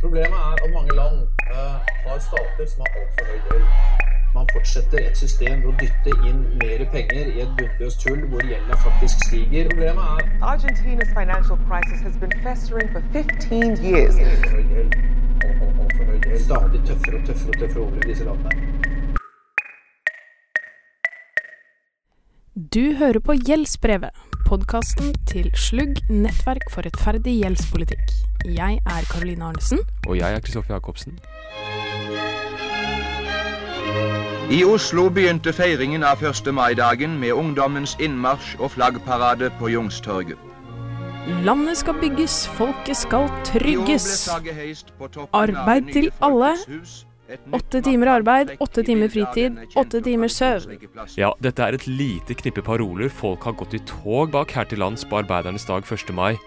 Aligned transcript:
Problemet 0.00 0.38
er 0.46 0.52
at 0.64 0.70
mange 0.74 0.92
land 1.00 1.16
uh, 1.54 1.76
har 2.06 2.18
stater 2.28 2.66
som 2.72 2.80
har 2.84 2.90
altfor 3.00 3.24
høy 3.30 3.38
gjeld. 3.48 3.64
Man 4.34 4.46
fortsetter 4.52 4.98
et 5.08 5.16
system 5.18 5.62
ved 5.64 5.70
å 5.70 5.74
dytte 5.80 6.12
inn 6.28 6.40
mer 6.60 6.84
penger 6.92 7.30
i 7.32 7.40
et 7.44 7.52
bunnløst 7.58 8.04
hull 8.08 8.20
hvor 8.30 8.44
gjelda 8.50 8.76
faktisk 8.84 9.24
stiger. 9.26 9.70
Problemet 9.72 10.04
er 10.14 10.46
Argentinas 10.52 11.10
financial 11.18 11.58
crisis 11.70 12.00
has 12.06 12.16
been 12.22 12.34
festering 12.44 12.92
for 12.94 13.02
15 13.16 13.78
years. 13.88 14.20
altfor 14.28 14.54
høy 14.54 14.64
gjeld. 14.74 14.98
Alt- 14.98 15.62
alt- 15.66 15.80
Altfor 15.86 16.04
høy 16.12 16.18
gjeld. 16.28 16.40
Stadig 16.46 16.80
tøffere 16.90 17.20
og 17.20 17.26
tøffere 17.30 17.54
og 17.54 17.60
tøffere 17.64 17.82
over 17.86 17.96
i 17.96 18.08
disse 18.12 18.24
landene. 18.24 18.52
Du 22.74 22.84
hører 22.98 23.20
på 23.22 23.32
Gjeldsbrevet, 23.48 24.10
podkasten 24.48 25.12
til 25.28 25.50
Slugg 25.60 25.98
nettverk 26.08 26.70
for 26.72 26.86
rettferdig 26.86 27.34
gjeldspolitikk. 27.42 28.12
Jeg 28.48 28.78
er 28.80 29.08
Karoline 29.10 29.44
Arnesen. 29.44 29.82
Og 30.08 30.16
jeg 30.16 30.34
er 30.34 30.40
Kristoffer 30.40 30.74
Jacobsen. 30.74 31.18
I 34.48 34.62
Oslo 34.64 35.10
begynte 35.12 35.52
feiringen 35.52 36.06
av 36.06 36.24
1. 36.24 36.48
mai-dagen 36.56 37.18
med 37.20 37.36
ungdommens 37.36 37.98
innmarsj 38.00 38.56
og 38.56 38.72
flaggparade 38.78 39.50
på 39.60 39.68
Jungstorget. 39.74 40.40
Landet 41.44 41.82
skal 41.82 42.00
bygges, 42.00 42.46
folket 42.56 42.96
skal 42.96 43.28
trygges. 43.44 44.30
Arbeid 45.32 45.92
til 45.92 46.08
alle. 46.24 46.54
Åtte 47.52 47.82
timer 47.82 48.06
arbeid, 48.06 48.54
åtte 48.58 48.82
timer 48.82 49.08
fritid, 49.12 49.58
åtte 49.76 50.00
timer 50.00 50.30
søvn. 50.32 50.78
Ja, 51.20 51.34
dette 51.44 51.64
er 51.64 51.76
et 51.76 51.84
lite 51.86 52.32
knippe 52.38 52.62
paroler 52.64 53.12
folk 53.12 53.44
har 53.44 53.56
gått 53.58 53.76
i 53.76 53.80
tog 53.84 54.32
bak 54.32 54.54
her 54.56 54.68
til 54.70 54.80
lands 54.80 55.04
på 55.04 55.18
arbeidernes 55.20 55.66
dag 55.68 55.84
1. 55.84 56.14
mai. 56.16 56.38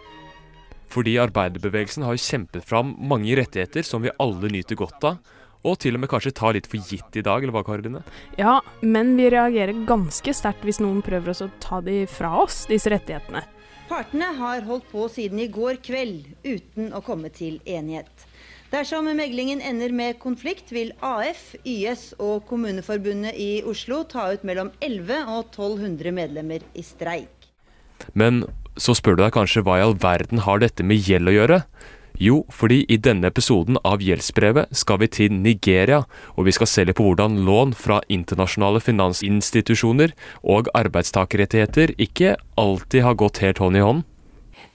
Fordi 0.91 1.19
arbeiderbevegelsen 1.21 2.03
har 2.07 2.17
kjempet 2.17 2.65
fram 2.65 2.95
mange 2.97 3.35
rettigheter 3.37 3.85
som 3.85 4.01
vi 4.01 4.13
alle 4.19 4.49
nyter 4.51 4.79
godt 4.79 5.05
av, 5.05 5.21
og 5.61 5.77
til 5.83 5.93
og 5.93 6.01
med 6.01 6.09
kanskje 6.09 6.33
tar 6.33 6.57
litt 6.57 6.65
for 6.65 6.81
gitt 6.81 7.21
i 7.21 7.23
dag, 7.25 7.43
eller 7.43 7.53
hva, 7.53 7.61
Karoline? 7.67 8.01
Ja, 8.41 8.57
men 8.81 9.13
vi 9.19 9.29
reagerer 9.29 9.85
ganske 9.85 10.33
sterkt 10.33 10.65
hvis 10.65 10.81
noen 10.81 11.05
prøver 11.05 11.35
oss 11.35 11.43
å 11.45 11.51
ta 11.61 11.83
de 11.85 12.07
fra 12.09 12.33
oss, 12.41 12.63
disse 12.71 12.89
rettighetene. 12.89 13.45
Partene 13.91 14.33
har 14.39 14.65
holdt 14.65 14.89
på 14.89 15.05
siden 15.13 15.45
i 15.45 15.49
går 15.51 15.77
kveld 15.85 16.25
uten 16.41 16.89
å 16.97 17.05
komme 17.05 17.29
til 17.29 17.61
enighet. 17.69 18.30
Dersom 18.71 19.09
meglingen 19.11 19.59
ender 19.59 19.91
med 19.91 20.15
konflikt, 20.23 20.69
vil 20.71 20.93
AF, 21.03 21.57
YS 21.67 22.13
og 22.23 22.45
Kommuneforbundet 22.47 23.35
i 23.35 23.49
Oslo 23.67 24.05
ta 24.07 24.29
ut 24.31 24.45
mellom 24.47 24.69
11 24.79 25.25
og 25.27 25.49
1200 25.49 26.13
medlemmer 26.15 26.63
i 26.71 26.83
streik. 26.87 27.49
Men 28.15 28.45
så 28.79 28.95
spør 28.95 29.17
du 29.17 29.25
deg 29.25 29.33
kanskje 29.35 29.65
hva 29.67 29.75
i 29.75 29.83
all 29.83 29.97
verden 29.99 30.45
har 30.45 30.63
dette 30.63 30.85
med 30.87 31.03
gjeld 31.03 31.27
å 31.27 31.35
gjøre? 31.35 31.57
Jo, 32.21 32.37
fordi 32.53 32.85
i 32.87 32.95
denne 32.95 33.27
episoden 33.27 33.75
av 33.87 33.99
Gjeldsbrevet 34.03 34.71
skal 34.77 35.01
vi 35.01 35.09
til 35.11 35.35
Nigeria, 35.35 36.05
og 36.37 36.47
vi 36.47 36.53
skal 36.55 36.69
se 36.71 36.85
litt 36.87 36.95
på 36.99 37.09
hvordan 37.09 37.41
lån 37.43 37.75
fra 37.75 37.99
internasjonale 38.07 38.79
finansinstitusjoner 38.83 40.15
og 40.47 40.71
arbeidstakerrettigheter 40.79 41.95
ikke 41.99 42.37
alltid 42.61 43.03
har 43.03 43.19
gått 43.19 43.43
helt 43.43 43.59
hånd 43.59 43.79
i 43.79 43.83
hånd. 43.83 44.07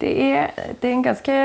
Det 0.01 0.11
er, 0.13 0.51
det 0.77 0.91
er 0.91 0.93
en 0.93 1.07
ganske 1.07 1.37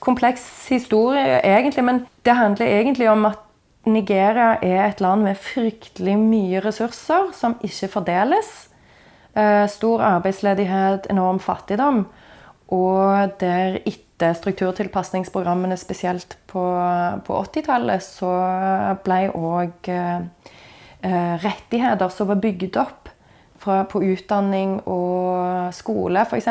kompleks 0.00 0.68
historie, 0.70 1.40
egentlig. 1.44 1.84
Men 1.84 2.06
det 2.24 2.36
handler 2.36 2.66
egentlig 2.66 3.10
om 3.10 3.26
at 3.28 3.44
Nigeria 3.88 4.56
er 4.64 4.86
et 4.86 5.00
land 5.00 5.24
med 5.24 5.36
fryktelig 5.40 6.16
mye 6.20 6.62
ressurser 6.64 7.32
som 7.36 7.58
ikke 7.64 7.90
fordeles. 7.92 8.52
Eh, 9.36 9.66
Stor 9.68 10.04
arbeidsledighet, 10.14 11.10
enorm 11.10 11.40
fattigdom. 11.40 12.06
Og 12.68 13.36
der 13.40 13.78
etter 13.86 14.34
strukturtilpasningsprogrammene, 14.36 15.76
spesielt 15.76 16.38
på, 16.50 16.64
på 17.24 17.42
80-tallet, 17.44 18.04
så 18.04 18.32
ble 19.04 19.20
òg 19.36 19.92
eh, 19.92 21.36
rettigheter 21.44 22.12
som 22.12 22.32
var 22.32 22.40
bygd 22.42 22.80
opp 22.80 23.12
fra, 23.62 23.82
på 23.90 24.02
utdanning 24.04 24.78
og 24.86 25.72
skole, 25.76 26.24
f.eks., 26.24 26.48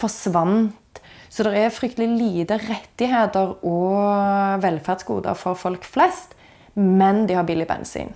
forsvant. 0.00 1.02
Så 1.32 1.46
det 1.46 1.56
er 1.56 1.72
fryktelig 1.72 2.08
lite 2.12 2.58
rettigheter 2.60 3.54
og 3.64 4.62
velferdsgoder 4.62 5.36
for 5.38 5.56
folk 5.56 5.86
flest, 5.88 6.34
men 6.76 7.24
de 7.28 7.38
har 7.38 7.46
billig 7.48 7.68
bensin. 7.70 8.12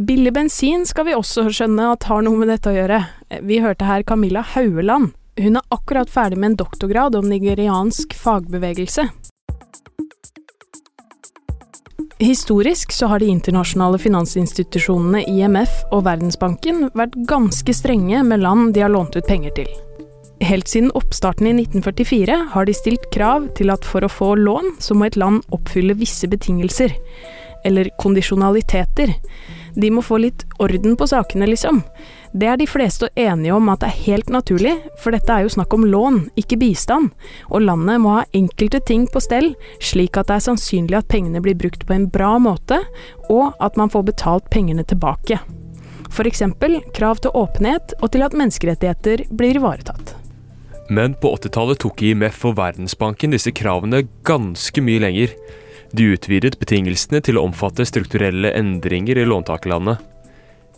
Billig 0.00 0.32
bensin 0.32 0.86
skal 0.86 1.08
vi 1.08 1.16
også 1.18 1.48
skjønne 1.50 1.90
at 1.96 2.06
har 2.08 2.22
noe 2.22 2.38
med 2.38 2.52
dette 2.52 2.70
å 2.70 2.76
gjøre. 2.76 3.00
Vi 3.42 3.58
hørte 3.60 3.88
her 3.88 4.06
Camilla 4.06 4.44
Haueland. 4.54 5.10
Hun 5.40 5.58
er 5.58 5.74
akkurat 5.74 6.10
ferdig 6.12 6.38
med 6.38 6.52
en 6.52 6.60
doktorgrad 6.62 7.18
om 7.18 7.26
nigeriansk 7.30 8.14
fagbevegelse. 8.16 9.08
Historisk 12.20 12.92
så 12.92 13.06
har 13.06 13.18
de 13.18 13.30
internasjonale 13.32 13.96
finansinstitusjonene 13.98 15.22
IMF 15.24 15.78
og 15.88 16.02
Verdensbanken 16.04 16.90
vært 16.92 17.14
ganske 17.30 17.72
strenge 17.72 18.20
med 18.28 18.42
land 18.42 18.74
de 18.76 18.82
har 18.84 18.92
lånt 18.92 19.16
ut 19.16 19.24
penger 19.24 19.54
til. 19.56 19.70
Helt 20.44 20.68
siden 20.68 20.92
oppstarten 20.96 21.48
i 21.48 21.54
1944 21.62 22.36
har 22.52 22.68
de 22.68 22.74
stilt 22.76 23.06
krav 23.14 23.46
til 23.56 23.72
at 23.72 23.88
for 23.88 24.04
å 24.04 24.12
få 24.12 24.34
lån, 24.36 24.74
så 24.84 24.92
må 24.92 25.08
et 25.08 25.16
land 25.16 25.40
oppfylle 25.56 25.96
visse 25.96 26.28
betingelser. 26.28 26.92
Eller 27.64 27.88
kondisjonaliteter. 28.00 29.14
De 29.74 29.90
må 29.90 30.02
få 30.02 30.18
litt 30.22 30.44
orden 30.58 30.96
på 30.98 31.06
sakene, 31.10 31.48
liksom. 31.50 31.82
Det 32.32 32.46
er 32.46 32.58
de 32.60 32.66
fleste 32.70 33.08
enige 33.18 33.54
om 33.56 33.68
at 33.72 33.82
det 33.82 33.90
er 33.90 34.02
helt 34.04 34.28
naturlig, 34.30 34.76
for 35.02 35.14
dette 35.14 35.34
er 35.34 35.44
jo 35.44 35.54
snakk 35.56 35.74
om 35.74 35.86
lån, 35.90 36.20
ikke 36.38 36.60
bistand, 36.60 37.10
og 37.50 37.64
landet 37.66 38.02
må 38.02 38.20
ha 38.20 38.26
enkelte 38.36 38.82
ting 38.86 39.08
på 39.10 39.22
stell, 39.22 39.52
slik 39.82 40.18
at 40.20 40.30
det 40.30 40.38
er 40.38 40.46
sannsynlig 40.50 41.00
at 41.00 41.10
pengene 41.10 41.42
blir 41.42 41.58
brukt 41.58 41.86
på 41.86 41.96
en 41.96 42.06
bra 42.10 42.36
måte, 42.38 42.78
og 43.28 43.56
at 43.58 43.78
man 43.80 43.90
får 43.90 44.06
betalt 44.12 44.50
pengene 44.54 44.86
tilbake. 44.86 45.40
Eksempel 46.20 46.80
krav 46.92 47.22
til 47.22 47.32
åpenhet 47.38 47.94
og 48.02 48.10
til 48.12 48.22
at 48.26 48.34
menneskerettigheter 48.36 49.24
blir 49.30 49.56
ivaretatt. 49.56 50.14
Men 50.90 51.14
på 51.14 51.30
80-tallet 51.38 51.78
tok 51.80 52.02
IMF 52.02 52.42
og 52.50 52.56
Verdensbanken 52.58 53.30
disse 53.32 53.52
kravene 53.54 54.02
ganske 54.26 54.82
mye 54.82 55.00
lenger. 55.06 55.34
De 55.92 56.04
utvidet 56.14 56.58
betingelsene 56.60 57.20
til 57.26 57.38
å 57.40 57.44
omfatte 57.48 57.86
strukturelle 57.88 58.52
endringer 58.56 59.18
i 59.18 59.24
låntakerlandet. 59.26 59.98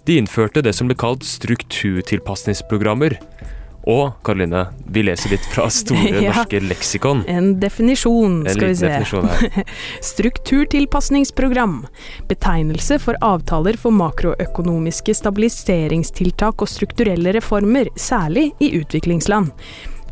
De 0.08 0.16
innførte 0.18 0.62
det 0.64 0.72
som 0.74 0.88
ble 0.88 0.96
kalt 0.98 1.22
strukturtilpasningsprogrammer. 1.28 3.18
Og 3.82 4.12
Karoline, 4.22 4.68
vi 4.94 5.02
leser 5.02 5.32
litt 5.34 5.46
fra 5.50 5.64
Store 5.74 6.10
Ja. 6.22 6.30
norske 6.32 6.60
leksikon. 6.62 7.24
En 7.30 7.56
definisjon, 7.60 8.44
En 8.46 8.54
skal 8.54 8.68
vi 8.70 8.76
se. 8.78 8.86
definisjon 8.86 9.26
her. 9.28 9.64
Strukturtilpasningsprogram. 10.12 11.80
Betegnelse 12.30 12.98
for 13.02 13.18
avtaler 13.26 13.78
for 13.82 13.90
makroøkonomiske 13.98 15.14
stabiliseringstiltak 15.18 16.62
og 16.62 16.70
strukturelle 16.70 17.34
reformer, 17.38 17.90
særlig 17.98 18.52
i 18.62 18.70
utviklingsland. 18.78 19.50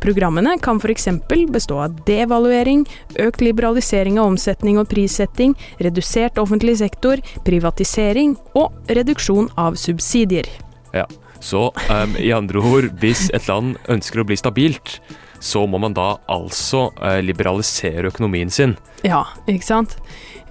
Programmene 0.01 0.57
kan 0.61 0.79
f.eks. 0.81 1.07
bestå 1.53 1.77
av 1.85 1.97
devaluering, 2.07 2.87
økt 3.21 3.43
liberalisering 3.45 4.17
av 4.19 4.31
omsetning 4.31 4.79
og 4.81 4.89
prissetting, 4.89 5.53
redusert 5.77 6.41
offentlig 6.41 6.79
sektor, 6.81 7.21
privatisering 7.45 8.33
og 8.57 8.73
reduksjon 8.89 9.51
av 9.61 9.77
subsidier. 9.77 10.49
Ja. 10.95 11.05
Så 11.41 11.71
um, 11.73 12.15
i 12.21 12.29
andre 12.33 12.61
ord, 12.61 12.87
hvis 13.01 13.27
et 13.33 13.47
land 13.49 13.77
ønsker 13.89 14.21
å 14.21 14.25
bli 14.29 14.37
stabilt, 14.37 14.99
så 15.41 15.63
må 15.65 15.79
man 15.81 15.95
da 15.97 16.15
altså 16.29 16.91
uh, 17.01 17.17
liberalisere 17.21 18.11
økonomien 18.11 18.49
sin. 18.53 18.75
Ja, 19.01 19.23
ikke 19.49 19.65
sant? 19.65 19.97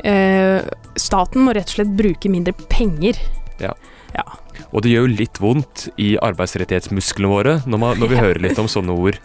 Uh, 0.02 0.66
staten 0.98 1.46
må 1.46 1.54
rett 1.54 1.70
og 1.70 1.76
slett 1.78 1.94
bruke 1.98 2.30
mindre 2.32 2.56
penger. 2.70 3.18
Ja. 3.62 3.74
Ja. 4.16 4.26
Og 4.70 4.84
det 4.84 4.94
gjør 4.94 5.06
jo 5.06 5.18
litt 5.18 5.40
vondt 5.42 5.88
i 6.00 6.12
arbeidsrettighetsmusklene 6.20 7.32
våre 7.32 7.58
når, 7.66 7.82
man, 7.82 8.00
når 8.00 8.12
vi 8.12 8.22
hører 8.22 8.42
litt 8.44 8.60
om 8.62 8.70
sånne 8.70 8.94
ord. 8.94 9.20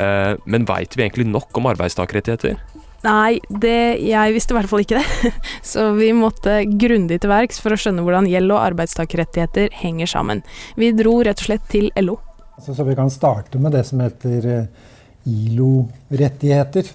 Eh, 0.00 0.32
men 0.44 0.66
veit 0.68 0.96
vi 0.96 1.06
egentlig 1.06 1.28
nok 1.30 1.56
om 1.58 1.70
arbeidstakerrettigheter? 1.72 2.58
Nei, 3.06 3.38
det, 3.48 4.00
jeg 4.02 4.34
visste 4.34 4.54
i 4.54 4.56
hvert 4.56 4.70
fall 4.70 4.82
ikke 4.82 5.00
det. 5.00 5.32
Så 5.72 5.90
vi 5.98 6.10
måtte 6.16 6.62
grundig 6.78 7.20
til 7.22 7.32
verks 7.32 7.60
for 7.62 7.74
å 7.74 7.80
skjønne 7.80 8.04
hvordan 8.06 8.28
gjeld 8.30 8.54
og 8.54 8.62
arbeidstakerrettigheter 8.62 9.74
henger 9.82 10.10
sammen. 10.10 10.42
Vi 10.80 10.92
dro 10.96 11.18
rett 11.26 11.42
og 11.42 11.50
slett 11.50 11.66
til 11.72 11.90
LO. 12.00 12.18
Altså, 12.56 12.72
så 12.72 12.86
vi 12.88 12.94
kan 12.96 13.10
starte 13.12 13.60
med 13.60 13.74
det 13.76 13.82
som 13.84 14.00
heter 14.00 14.46
eh, 14.48 14.86
ILO-rettigheter. 15.28 16.88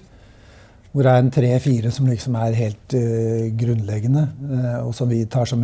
Hvor 0.92 1.06
det 1.06 1.12
er 1.12 1.22
en 1.22 1.32
tre-fire 1.32 1.92
som 1.94 2.08
liksom 2.10 2.34
er 2.36 2.56
helt 2.58 2.94
uh, 2.98 3.46
grunnleggende, 3.56 4.26
uh, 4.44 4.80
og 4.82 4.90
som 4.92 5.08
vi 5.08 5.22
tar 5.24 5.48
som 5.48 5.62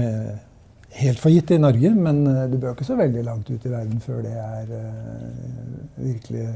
helt 0.97 1.21
for 1.21 1.33
gitt 1.33 1.53
i 1.55 1.61
Norge. 1.61 1.93
Men 1.95 2.25
eh, 2.31 2.47
du 2.51 2.59
bør 2.59 2.75
ikke 2.75 2.89
så 2.89 2.99
veldig 2.99 3.25
langt 3.27 3.51
ut 3.51 3.67
i 3.67 3.73
verden 3.73 4.01
før 4.05 4.23
det 4.27 4.35
er 4.35 4.73
eh, 4.79 6.03
virkelig 6.03 6.47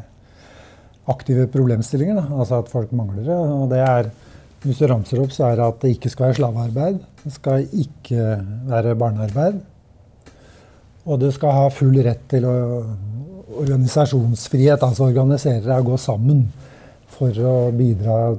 aktive 1.12 1.48
problemstillinger. 1.52 2.20
Da. 2.20 2.26
Altså 2.38 2.62
at 2.62 2.72
folk 2.72 2.92
mangler 2.96 3.26
det. 3.26 3.38
Og 3.38 3.68
det 3.72 3.82
er, 3.84 4.10
hvis 4.64 4.80
du 4.80 4.88
ramser 4.90 5.22
opp, 5.22 5.34
så 5.34 5.50
er 5.50 5.58
det 5.58 5.68
at 5.68 5.84
det 5.84 5.94
ikke 5.96 6.12
skal 6.12 6.30
være 6.30 6.40
slavearbeid. 6.40 7.02
Det 7.24 7.34
skal 7.36 7.68
ikke 7.84 8.26
være 8.70 8.96
barnearbeid. 8.98 9.62
Og 11.02 11.18
du 11.18 11.30
skal 11.34 11.56
ha 11.56 11.70
full 11.74 11.98
rett 12.04 12.28
til 12.30 12.46
å 12.46 12.56
organisasjonsfrihet, 13.52 14.80
altså 14.80 15.10
organisere 15.10 15.60
deg 15.66 15.82
og 15.82 15.92
gå 15.92 16.00
sammen 16.00 16.46
for 17.12 17.36
å 17.36 17.56
bidra 17.76 18.34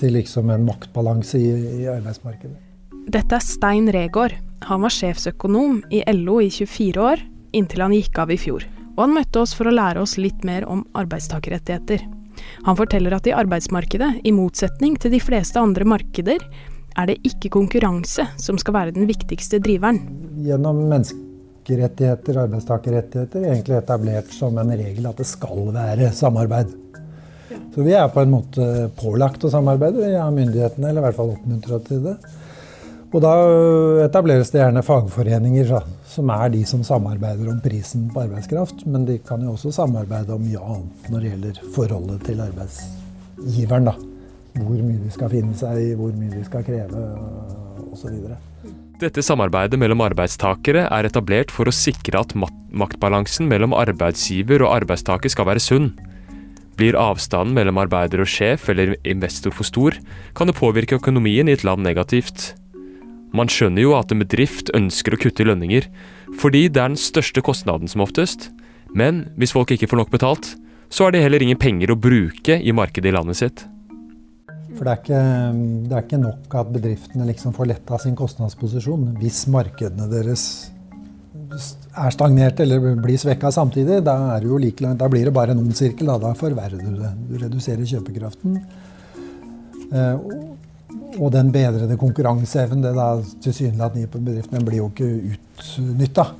til 0.00 0.16
liksom 0.18 0.50
en 0.52 0.66
maktbalanse 0.66 1.38
i, 1.40 1.50
i 1.84 1.90
arbeidsmarkedet. 1.92 2.65
Dette 3.06 3.36
er 3.38 3.42
Stein 3.44 3.86
Regård. 3.94 4.32
Han 4.66 4.82
var 4.82 4.90
sjefsøkonom 4.90 5.78
i 5.94 6.00
LO 6.10 6.40
i 6.42 6.48
24 6.50 7.02
år, 7.06 7.20
inntil 7.54 7.84
han 7.84 7.92
gikk 7.94 8.16
av 8.18 8.32
i 8.34 8.38
fjor. 8.40 8.64
Og 8.96 9.02
han 9.04 9.12
møtte 9.14 9.42
oss 9.44 9.52
for 9.54 9.70
å 9.70 9.74
lære 9.74 10.00
oss 10.02 10.16
litt 10.18 10.42
mer 10.48 10.64
om 10.66 10.80
arbeidstakerrettigheter. 10.98 12.02
Han 12.66 12.78
forteller 12.78 13.14
at 13.14 13.28
i 13.30 13.34
arbeidsmarkedet, 13.36 14.08
i 14.26 14.32
motsetning 14.34 14.96
til 14.98 15.14
de 15.14 15.20
fleste 15.22 15.62
andre 15.62 15.86
markeder, 15.86 16.42
er 16.96 17.06
det 17.06 17.20
ikke 17.28 17.52
konkurranse 17.54 18.26
som 18.42 18.58
skal 18.58 18.74
være 18.74 18.96
den 18.96 19.06
viktigste 19.06 19.60
driveren. 19.62 20.00
Gjennom 20.42 20.80
menneskerettigheter, 20.90 22.40
arbeidstakerrettigheter, 22.42 23.46
egentlig 23.52 23.76
etablert 23.78 24.34
som 24.34 24.58
en 24.58 24.74
regel 24.74 25.06
at 25.06 25.22
det 25.22 25.28
skal 25.30 25.70
være 25.76 26.10
samarbeid. 26.16 26.74
Så 27.70 27.86
vi 27.86 27.94
er 27.94 28.10
på 28.10 28.24
en 28.24 28.34
måte 28.34 28.66
pålagt 28.98 29.46
å 29.46 29.52
samarbeide 29.52 30.10
av 30.18 30.34
myndighetene, 30.34 30.90
eller 30.90 31.04
i 31.04 31.06
hvert 31.06 31.20
fall 31.20 31.32
oppmuntra 31.36 31.78
til 31.86 32.02
det. 32.08 32.16
Og 33.14 33.22
da 33.22 33.32
etableres 34.04 34.50
det 34.50 34.60
gjerne 34.60 34.82
fagforeninger, 34.84 35.70
som 36.10 36.32
er 36.34 36.50
de 36.52 36.64
som 36.68 36.82
samarbeider 36.86 37.52
om 37.52 37.60
prisen 37.62 38.08
på 38.12 38.24
arbeidskraft. 38.24 38.82
Men 38.90 39.06
de 39.08 39.20
kan 39.24 39.44
jo 39.44 39.54
også 39.54 39.74
samarbeide 39.78 40.34
om 40.34 40.42
mye 40.42 40.62
annet 40.62 41.10
når 41.12 41.22
det 41.22 41.30
gjelder 41.32 41.60
forholdet 41.76 42.26
til 42.26 42.42
arbeidsgiveren. 42.44 43.92
da. 43.92 43.94
Hvor 44.56 44.80
mye 44.80 44.98
de 45.04 45.12
skal 45.12 45.30
finne 45.30 45.54
seg 45.56 45.80
i, 45.82 45.94
hvor 45.94 46.12
mye 46.16 46.32
de 46.32 46.42
skal 46.46 46.64
kreve 46.66 47.06
osv. 47.92 48.34
Dette 48.96 49.20
samarbeidet 49.20 49.78
mellom 49.78 50.00
arbeidstakere 50.00 50.86
er 50.88 51.06
etablert 51.06 51.52
for 51.52 51.68
å 51.68 51.74
sikre 51.74 52.22
at 52.24 52.32
maktbalansen 52.36 53.48
mellom 53.48 53.76
arbeidsgiver 53.76 54.64
og 54.64 54.72
arbeidstaker 54.80 55.32
skal 55.32 55.50
være 55.50 55.62
sunn. 55.62 55.90
Blir 56.80 56.96
avstanden 57.00 57.54
mellom 57.56 57.78
arbeider 57.80 58.24
og 58.24 58.28
sjef 58.28 58.70
eller 58.72 58.96
investor 59.04 59.52
for 59.52 59.68
stor, 59.68 59.96
kan 60.36 60.48
det 60.48 60.56
påvirke 60.56 60.96
økonomien 60.96 61.48
i 61.48 61.56
et 61.56 61.64
land 61.64 61.84
negativt. 61.84 62.54
Man 63.34 63.50
skjønner 63.50 63.82
jo 63.82 63.94
at 63.98 64.12
en 64.12 64.22
bedrift 64.22 64.70
ønsker 64.76 65.16
å 65.16 65.20
kutte 65.20 65.42
i 65.42 65.48
lønninger, 65.48 65.88
fordi 66.38 66.66
det 66.68 66.82
er 66.82 66.92
den 66.92 67.00
største 67.00 67.42
kostnaden 67.44 67.90
som 67.90 68.04
oftest. 68.04 68.50
Men 68.96 69.26
hvis 69.40 69.54
folk 69.56 69.72
ikke 69.74 69.88
får 69.90 70.02
nok 70.02 70.12
betalt, 70.14 70.52
så 70.92 71.08
er 71.08 71.16
det 71.16 71.24
heller 71.24 71.42
ingen 71.42 71.58
penger 71.58 71.92
å 71.92 71.98
bruke 71.98 72.60
i 72.60 72.74
markedet 72.76 73.10
i 73.10 73.16
landet 73.16 73.40
sitt. 73.40 73.64
For 74.76 74.84
det 74.84 74.92
er, 74.92 75.00
ikke, 75.00 75.20
det 75.88 75.96
er 75.96 76.04
ikke 76.04 76.20
nok 76.20 76.56
at 76.60 76.72
bedriftene 76.74 77.26
liksom 77.30 77.54
får 77.56 77.70
letta 77.72 77.98
sin 78.02 78.16
kostnadsposisjon. 78.18 79.14
Hvis 79.20 79.46
markedene 79.52 80.08
deres 80.10 80.44
er 81.46 82.12
stagnert 82.12 82.60
eller 82.60 82.98
blir 83.00 83.18
svekka 83.20 83.52
samtidig, 83.54 84.02
da, 84.04 84.36
like 84.42 84.92
da, 84.98 85.08
blir 85.08 85.28
det 85.28 85.34
bare 85.34 85.54
en 85.54 85.62
ond 85.64 85.76
sirkel. 85.76 86.10
Da, 86.12 86.18
da 86.20 86.34
forverrer 86.36 86.82
du 86.82 87.00
det. 87.00 87.12
Du 87.30 87.38
reduserer 87.40 87.88
kjøpekraften. 87.88 88.60
Eh, 91.16 91.22
og 91.22 91.32
den 91.34 91.52
bedrede 91.54 91.98
konkurranseevnen 92.00 92.84
det 92.84 92.94
da 92.96 93.08
tilsynelatende 93.44 94.04
gir 94.04 94.12
på 94.12 94.22
bedriften, 94.22 94.58
den 94.58 94.68
blir 94.68 94.84
jo 94.84 94.90
ikke 94.92 95.10
utnytta. 95.32 96.30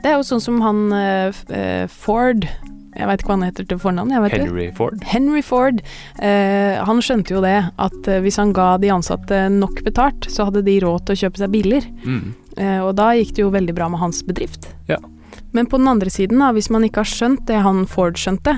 Det 0.00 0.12
er 0.12 0.18
jo 0.18 0.26
sånn 0.26 0.42
som 0.42 0.60
han 0.64 0.84
eh, 0.96 1.88
Ford 1.92 2.46
jeg 2.90 3.06
veit 3.06 3.22
ikke 3.22 3.30
hva 3.30 3.36
han 3.36 3.46
heter 3.46 3.66
til 3.70 3.78
fornavn. 3.80 4.10
Henry 4.32 4.66
det. 4.66 4.74
Ford. 4.74 5.04
Henry 5.06 5.42
Ford. 5.46 5.78
Eh, 6.18 6.74
han 6.82 7.02
skjønte 7.04 7.36
jo 7.36 7.42
det, 7.44 7.56
at 7.78 8.10
eh, 8.10 8.18
hvis 8.24 8.38
han 8.40 8.54
ga 8.56 8.72
de 8.82 8.90
ansatte 8.90 9.44
nok 9.54 9.84
betalt, 9.86 10.26
så 10.32 10.48
hadde 10.48 10.64
de 10.66 10.74
råd 10.82 11.06
til 11.06 11.14
å 11.14 11.20
kjøpe 11.22 11.42
seg 11.42 11.52
biler. 11.54 11.86
Mm. 12.02 12.34
Eh, 12.58 12.80
og 12.82 12.96
da 12.98 13.12
gikk 13.14 13.36
det 13.36 13.44
jo 13.44 13.54
veldig 13.54 13.76
bra 13.78 13.88
med 13.92 14.02
hans 14.02 14.24
bedrift. 14.26 14.72
Ja. 14.90 14.98
Men 15.56 15.66
på 15.66 15.78
den 15.80 15.90
andre 15.90 16.10
siden, 16.12 16.40
da, 16.42 16.52
hvis 16.54 16.70
man 16.70 16.86
ikke 16.86 17.02
har 17.02 17.10
skjønt 17.10 17.44
det 17.48 17.60
han 17.64 17.84
Ford 17.90 18.18
skjønte, 18.20 18.56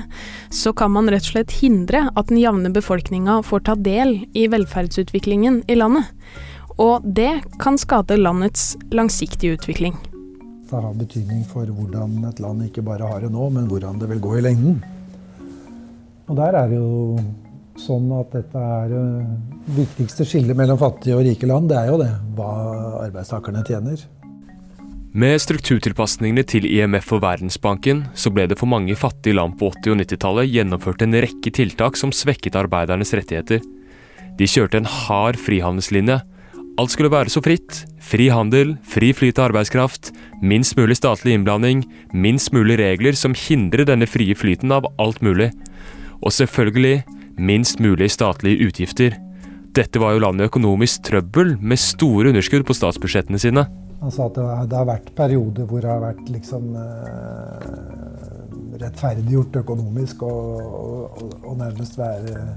så 0.53 0.73
kan 0.77 0.93
man 0.93 1.09
rett 1.11 1.25
og 1.25 1.33
slett 1.33 1.57
hindre 1.61 2.07
at 2.13 2.29
den 2.29 2.41
jevne 2.41 2.71
befolkninga 2.73 3.41
får 3.47 3.67
ta 3.69 3.75
del 3.75 4.19
i 4.37 4.47
velferdsutviklingen 4.53 5.63
i 5.67 5.77
landet. 5.79 6.09
Og 6.81 7.05
det 7.05 7.43
kan 7.61 7.77
skade 7.77 8.17
landets 8.17 8.73
langsiktige 8.93 9.57
utvikling. 9.57 9.97
Det 10.69 10.81
har 10.81 10.93
betydning 10.97 11.43
for 11.45 11.69
hvordan 11.69 12.23
et 12.25 12.39
land 12.41 12.65
ikke 12.65 12.81
bare 12.85 13.05
har 13.05 13.21
det 13.21 13.29
nå, 13.33 13.49
men 13.53 13.69
hvordan 13.69 13.99
det 14.01 14.09
vil 14.09 14.21
gå 14.23 14.37
i 14.39 14.45
lengden. 14.47 14.79
Og 16.29 16.37
der 16.39 16.55
er 16.57 16.71
det 16.71 16.79
jo 16.79 17.19
sånn 17.77 18.09
at 18.15 18.33
dette 18.33 18.57
er 18.57 18.89
det 18.91 19.03
eh, 19.03 19.29
viktigste 19.77 20.25
skillet 20.27 20.57
mellom 20.57 20.79
fattige 20.81 21.17
og 21.17 21.25
rike 21.27 21.49
land. 21.49 21.69
Det 21.71 21.77
er 21.77 21.91
jo 21.91 21.99
det 22.01 22.09
hva 22.37 22.51
arbeidstakerne 23.03 23.63
tjener. 23.67 24.01
Med 25.13 25.37
strukturtilpasningene 25.37 26.41
til 26.49 26.65
IMF 26.65 27.11
og 27.13 27.19
Verdensbanken 27.21 27.99
så 28.17 28.31
ble 28.33 28.47
det 28.49 28.55
for 28.57 28.65
mange 28.71 28.95
fattige 28.97 29.37
land 29.37 29.59
på 29.59 29.67
80- 29.69 29.91
og 29.93 29.99
90-tallet 29.99 30.49
gjennomført 30.49 31.03
en 31.05 31.13
rekke 31.21 31.51
tiltak 31.53 31.99
som 31.99 32.09
svekket 32.09 32.57
arbeidernes 32.57 33.13
rettigheter. 33.13 33.61
De 34.39 34.47
kjørte 34.49 34.79
en 34.81 34.89
hard 34.89 35.37
frihandelslinje. 35.37 36.15
Alt 36.81 36.95
skulle 36.95 37.13
være 37.13 37.29
så 37.29 37.43
fritt. 37.45 37.83
Fri 38.01 38.31
handel, 38.33 38.73
fri 38.89 39.11
flyt 39.13 39.37
av 39.37 39.51
arbeidskraft, 39.51 40.09
minst 40.41 40.73
mulig 40.81 40.97
statlig 40.97 41.37
innblanding, 41.37 41.85
minst 42.09 42.49
mulig 42.49 42.79
regler 42.81 43.13
som 43.13 43.37
hindrer 43.37 43.85
denne 43.85 44.09
frie 44.09 44.33
flyten 44.33 44.73
av 44.73 44.89
alt 44.97 45.21
mulig. 45.21 45.51
Og 46.25 46.33
selvfølgelig 46.33 47.03
minst 47.37 47.77
mulig 47.77 48.09
statlige 48.17 48.65
utgifter. 48.65 49.21
Dette 49.77 50.01
var 50.01 50.17
jo 50.17 50.25
landet 50.25 50.49
økonomisk 50.49 51.05
trøbbel, 51.05 51.53
med 51.61 51.77
store 51.77 52.33
underskudd 52.33 52.65
på 52.65 52.81
statsbudsjettene 52.81 53.45
sine. 53.45 53.67
Altså 54.03 54.27
at 54.27 54.35
det 54.35 54.45
det 54.69 54.77
har, 54.77 54.87
vært 54.89 55.11
perioder 55.15 55.67
hvor 55.69 55.83
det 55.83 55.91
har 55.91 56.01
vært 56.03 56.29
liksom 56.31 56.73
eh, 56.75 57.67
rettferdiggjort 58.81 59.59
økonomisk 59.63 60.23
og, 60.27 60.61
og, 60.61 61.35
og, 61.43 61.53
nærmest 61.59 61.97
være 61.97 62.47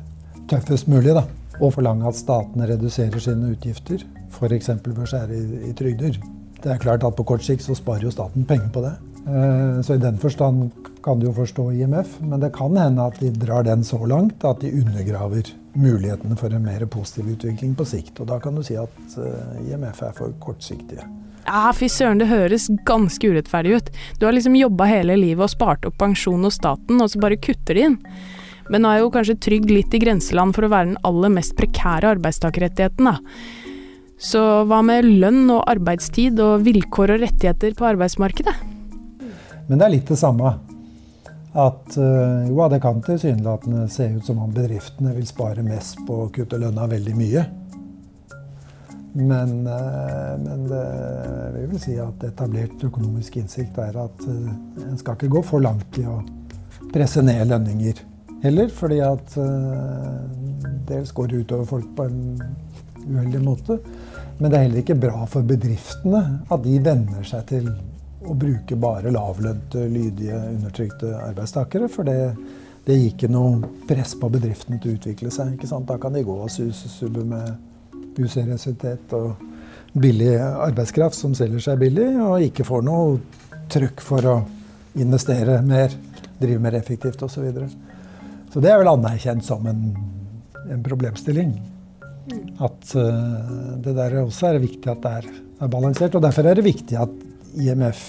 tøffest 0.50 0.88
mulig. 0.90 1.14
da. 1.14 1.22
Og 1.60 1.72
forlange 1.72 2.08
at 2.08 2.18
statene 2.18 2.68
reduserer 2.68 3.22
sine 3.22 3.52
utgifter, 3.54 4.02
f.eks. 4.30 4.72
ved 4.84 4.98
å 5.02 5.08
skjære 5.08 5.36
i, 5.36 5.60
i, 5.70 5.74
trygder. 5.76 6.18
Det 6.56 6.72
er 6.72 6.82
klart 6.82 7.04
at 7.06 7.16
På 7.16 7.24
kort 7.24 7.44
sikt 7.46 7.64
så 7.64 7.76
sparer 7.78 8.08
jo 8.08 8.14
staten 8.14 8.44
penger 8.48 8.72
på 8.74 8.82
det. 8.84 8.96
Eh, 9.26 9.78
så 9.86 9.96
i 9.96 10.02
den 10.02 10.18
forstand 10.22 10.70
kan 11.04 11.20
du 11.20 11.28
jo 11.28 11.36
forstå 11.36 11.68
IMF, 11.78 12.18
men 12.26 12.42
det 12.42 12.50
kan 12.56 12.74
hende 12.76 13.06
at 13.06 13.20
de 13.22 13.30
drar 13.30 13.62
den 13.66 13.84
så 13.86 14.00
langt 14.06 14.44
at 14.44 14.60
de 14.64 14.72
undergraver 14.74 15.52
mulighetene 15.76 16.36
for 16.40 16.52
en 16.52 16.64
mer 16.64 16.86
positiv 16.90 17.30
utvikling 17.36 17.76
på 17.78 17.86
sikt. 17.86 18.20
Og 18.20 18.28
da 18.32 18.40
kan 18.42 18.56
du 18.56 18.64
si 18.66 18.76
at 18.80 19.20
eh, 19.22 19.70
IMF 19.70 20.02
er 20.02 20.16
for 20.16 20.34
kortsiktige. 20.42 21.06
Ja, 21.46 21.70
fy 21.74 21.86
søren, 21.92 22.18
det 22.18 22.26
høres 22.26 22.66
ganske 22.88 23.28
urettferdig 23.30 23.76
ut. 23.78 23.90
Du 24.18 24.26
har 24.26 24.34
liksom 24.34 24.56
jobba 24.58 24.88
hele 24.90 25.14
livet 25.20 25.46
og 25.46 25.52
spart 25.52 25.86
opp 25.86 25.94
pensjon 26.00 26.42
hos 26.42 26.58
staten, 26.58 26.98
og 26.98 27.12
så 27.12 27.22
bare 27.22 27.38
kutter 27.38 27.78
de 27.78 27.84
inn. 27.86 28.00
Men 28.72 28.82
nå 28.82 28.90
er 28.90 29.04
jo 29.04 29.12
kanskje 29.14 29.38
Trygg 29.46 29.68
litt 29.70 29.94
i 29.94 30.00
grenseland 30.02 30.56
for 30.56 30.66
å 30.66 30.72
være 30.72 30.90
den 30.90 31.02
aller 31.06 31.30
mest 31.36 31.54
prekære 31.58 32.16
arbeidstakerrettigheten, 32.16 33.12
da. 33.12 33.20
Så 34.18 34.40
hva 34.66 34.80
med 34.82 35.06
lønn 35.06 35.44
og 35.52 35.66
arbeidstid 35.70 36.40
og 36.42 36.64
vilkår 36.66 37.14
og 37.14 37.22
rettigheter 37.26 37.76
på 37.76 37.86
arbeidsmarkedet? 37.92 38.54
Men 39.68 39.78
det 39.78 39.86
er 39.86 39.92
litt 39.92 40.10
det 40.10 40.18
samme. 40.18 40.54
At 41.56 41.94
uh, 41.96 42.48
jo, 42.48 42.58
det 42.72 42.80
kan 42.82 42.98
tilsynelatende 43.04 43.86
se 43.92 44.08
ut 44.16 44.26
som 44.26 44.42
om 44.44 44.50
bedriftene 44.52 45.14
vil 45.16 45.28
spare 45.28 45.62
mest 45.64 46.02
på 46.08 46.24
å 46.24 46.28
kutte 46.32 46.58
lønna 46.60 46.88
veldig 46.90 47.14
mye. 47.16 47.44
Men, 49.16 49.62
men 49.64 50.66
det, 50.68 50.82
jeg 51.56 51.68
vil 51.70 51.80
si 51.80 51.94
at 52.02 52.24
etablert 52.26 52.82
økonomisk 52.84 53.38
innsikt 53.40 53.78
er 53.80 53.96
at 54.02 54.24
eh, 54.28 54.50
en 54.84 54.98
skal 55.00 55.16
ikke 55.16 55.30
gå 55.38 55.40
for 55.46 55.64
langt 55.64 55.96
i 55.96 56.04
å 56.04 56.18
presse 56.92 57.22
ned 57.24 57.46
lønninger 57.48 58.02
heller. 58.42 58.68
Fordi 58.76 58.98
at 59.04 59.36
eh, 59.40 60.18
dels 60.90 61.14
går 61.16 61.30
det 61.32 61.44
utover 61.46 61.70
folk 61.70 61.88
på 61.96 62.08
en 62.10 62.20
uheldig 63.06 63.40
måte. 63.40 63.78
Men 64.36 64.50
det 64.50 64.58
er 64.58 64.66
heller 64.66 64.82
ikke 64.82 64.98
bra 65.00 65.24
for 65.32 65.46
bedriftene 65.48 66.22
at 66.52 66.64
de 66.66 66.76
venner 66.84 67.24
seg 67.24 67.46
til 67.48 67.70
å 68.26 68.34
bruke 68.36 68.76
bare 68.80 69.12
lavlønte, 69.14 69.86
lydige, 69.88 70.36
undertrykte 70.58 71.14
arbeidstakere. 71.22 71.88
For 71.92 72.04
det, 72.04 72.34
det 72.84 72.98
gir 72.98 73.14
ikke 73.14 73.32
noe 73.32 73.70
press 73.88 74.12
på 74.18 74.28
bedriftene 74.34 74.80
til 74.82 74.92
å 74.92 74.98
utvikle 75.00 75.32
seg. 75.32 75.56
Da 75.88 75.96
kan 76.02 76.12
de 76.12 76.24
gå 76.26 76.36
og 76.36 76.52
subbe 76.52 77.24
med 77.24 77.48
useriøsitet 78.22 79.12
og 79.16 79.36
billig 79.96 80.34
arbeidskraft 80.40 81.16
som 81.16 81.34
selger 81.36 81.62
seg 81.62 81.80
billig, 81.80 82.08
og 82.20 82.44
ikke 82.44 82.66
får 82.68 82.84
noe 82.86 83.16
trykk 83.72 84.02
for 84.04 84.28
å 84.28 84.36
investere 85.00 85.60
mer, 85.64 85.94
drive 86.40 86.60
mer 86.62 86.76
effektivt 86.78 87.22
osv. 87.24 87.36
Så, 87.36 87.44
videre. 87.44 87.70
så 88.52 88.62
det 88.62 88.72
er 88.72 88.80
vel 88.80 88.92
anerkjent 88.92 89.46
som 89.46 89.66
en, 89.68 89.88
en 90.66 90.84
problemstilling. 90.84 91.56
At 92.64 92.92
uh, 92.98 93.76
det 93.82 93.94
der 93.96 94.20
også 94.24 94.50
er 94.50 94.62
viktig 94.62 94.90
at 94.90 95.02
det 95.04 95.12
er, 95.20 95.28
er, 95.60 95.70
balansert. 95.70 96.16
Og 96.16 96.24
derfor 96.24 96.48
er 96.48 96.58
det 96.58 96.66
viktig 96.66 96.98
at 96.98 97.12
IMF 97.56 98.02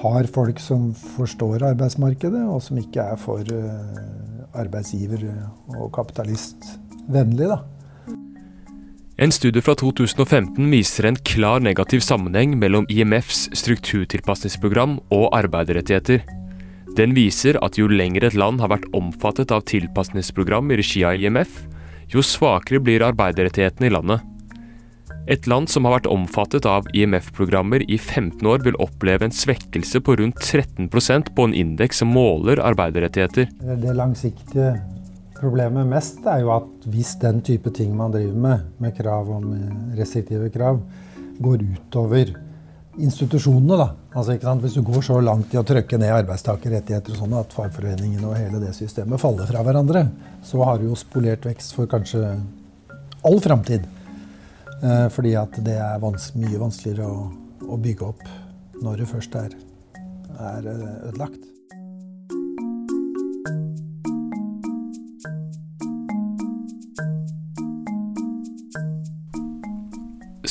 har 0.00 0.28
folk 0.32 0.60
som 0.60 0.90
forstår 1.16 1.64
arbeidsmarkedet, 1.72 2.42
og 2.48 2.62
som 2.64 2.78
ikke 2.80 3.04
er 3.12 3.20
for 3.20 3.44
uh, 3.52 4.56
arbeidsgiver- 4.56 5.28
og 5.76 5.90
kapitalistvennlig. 5.96 7.50
da. 7.52 7.60
En 9.18 9.32
studie 9.32 9.62
fra 9.64 9.72
2015 9.74 10.66
viser 10.68 11.06
en 11.08 11.16
klar 11.24 11.62
negativ 11.64 12.02
sammenheng 12.04 12.58
mellom 12.60 12.84
IMFs 12.92 13.46
strukturtilpasningsprogram 13.56 14.98
og 15.08 15.30
arbeiderrettigheter. 15.32 16.20
Den 16.98 17.14
viser 17.16 17.56
at 17.64 17.78
jo 17.80 17.88
lenger 17.88 18.26
et 18.28 18.36
land 18.36 18.60
har 18.60 18.74
vært 18.74 18.84
omfattet 18.96 19.54
av 19.56 19.64
tilpasningsprogram 19.72 20.68
i 20.68 20.78
regi 20.82 21.00
av 21.08 21.16
IMF, 21.16 21.62
jo 22.12 22.20
svakere 22.20 22.82
blir 22.84 23.04
arbeiderrettighetene 23.06 23.88
i 23.88 23.94
landet. 23.94 24.20
Et 25.32 25.48
land 25.48 25.70
som 25.72 25.88
har 25.88 25.96
vært 25.96 26.10
omfattet 26.12 26.68
av 26.68 26.84
IMF-programmer 26.92 27.86
i 27.88 27.96
15 27.96 28.44
år, 28.46 28.60
vil 28.68 28.76
oppleve 28.84 29.24
en 29.26 29.34
svekkelse 29.34 30.04
på 30.04 30.18
rundt 30.20 30.44
13% 30.44 31.32
på 31.32 31.48
en 31.48 31.56
indeks 31.56 32.04
som 32.04 32.12
måler 32.12 32.60
arbeiderrettigheter. 32.60 33.48
Det 33.80 33.96
langsiktige 33.96 34.76
problemet 35.40 35.88
mest 35.88 36.24
er 36.28 36.42
jo 36.44 36.52
at 36.54 36.88
hvis 36.90 37.14
den 37.22 37.42
type 37.44 37.70
ting 37.76 37.94
man 37.96 38.14
driver 38.14 38.42
med, 38.46 38.66
med 38.82 38.96
krav 38.96 39.30
om 39.36 39.52
restriktive 39.98 40.50
krav, 40.54 40.80
går 41.42 41.64
utover 41.76 42.34
institusjonene, 42.96 43.76
da. 43.76 43.88
Altså, 44.16 44.36
Hvis 44.60 44.74
du 44.74 44.82
går 44.82 45.02
så 45.02 45.20
langt 45.20 45.52
i 45.54 45.58
å 45.60 45.64
trykke 45.66 45.98
ned 46.00 46.14
arbeidstakerrettigheter 46.16 47.12
og 47.12 47.18
sånn 47.20 47.34
at 47.36 47.52
fagforeningene 47.52 48.26
og 48.26 48.36
hele 48.38 48.60
det 48.62 48.72
systemet 48.76 49.20
faller 49.20 49.48
fra 49.48 49.62
hverandre, 49.62 50.06
så 50.42 50.62
har 50.64 50.78
du 50.78 50.88
jo 50.88 50.96
spolert 50.96 51.44
vekst 51.44 51.74
for 51.76 51.90
kanskje 51.90 52.22
all 53.26 53.40
framtid. 53.44 53.84
Eh, 54.82 55.08
fordi 55.12 55.34
at 55.36 55.60
det 55.64 55.76
er 55.80 56.00
vans 56.00 56.30
mye 56.36 56.60
vanskeligere 56.60 57.08
å, 57.08 57.28
å, 57.64 57.76
bygge 57.80 58.04
opp 58.04 58.24
når 58.82 59.02
det 59.02 59.08
først 59.08 59.36
er, 59.40 59.54
er 60.36 60.68
eh, 60.68 60.88
ødelagt. 61.08 61.55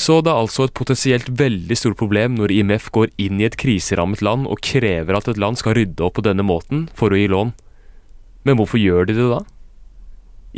Så 0.06 0.20
det 0.22 0.30
er 0.30 0.38
altså 0.38 0.68
et 0.68 0.74
potensielt 0.76 1.26
veldig 1.40 1.76
stort 1.78 1.96
problem 1.98 2.36
når 2.38 2.52
IMF 2.54 2.92
går 2.94 3.10
inn 3.22 3.40
i 3.40 3.46
et 3.48 3.56
kriserammet 3.58 4.20
land 4.22 4.46
og 4.46 4.60
krever 4.62 5.18
at 5.18 5.26
et 5.32 5.40
land 5.42 5.58
skal 5.58 5.74
rydde 5.74 6.04
opp 6.06 6.20
på 6.20 6.22
denne 6.22 6.46
måten 6.46 6.84
for 6.94 7.10
å 7.10 7.18
gi 7.18 7.26
lån. 7.32 7.50
Men 8.46 8.60
hvorfor 8.60 8.78
gjør 8.78 9.08
de 9.08 9.16
det 9.16 9.26
da? 9.32 9.40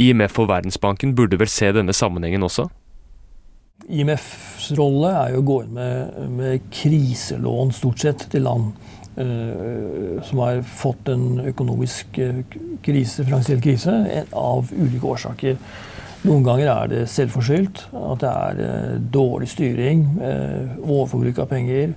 IMF 0.05 0.37
og 0.43 0.51
Verdensbanken 0.51 1.15
burde 1.17 1.39
vel 1.41 1.49
se 1.49 1.71
denne 1.73 1.97
sammenhengen 1.97 2.45
også? 2.45 2.69
IMFs 3.89 4.69
rolle 4.77 5.15
er 5.17 5.33
jo 5.33 5.41
å 5.41 5.49
gå 5.49 5.59
inn 5.65 5.75
med, 5.79 6.21
med 6.35 6.69
kriselån, 6.75 7.73
stort 7.73 8.05
sett, 8.05 8.29
til 8.29 8.45
land 8.45 8.75
uh, 9.17 10.19
som 10.29 10.43
har 10.45 10.61
fått 10.61 11.09
en 11.15 11.41
økonomisk 11.49 12.21
eh, 12.21 12.43
krise, 12.85 13.25
finansiell 13.25 13.65
krise 13.65 13.95
av 14.37 14.75
ulike 14.77 15.15
årsaker. 15.15 15.57
Noen 16.29 16.45
ganger 16.47 16.71
er 16.73 16.89
det 16.93 17.03
selvforskyldt. 17.13 17.85
At 17.97 18.23
det 18.23 18.31
er 18.31 18.63
uh, 18.63 18.97
dårlig 19.15 19.51
styring, 19.51 20.07
uh, 20.21 20.79
overforbruk 20.85 21.41
av 21.45 21.51
penger. 21.53 21.95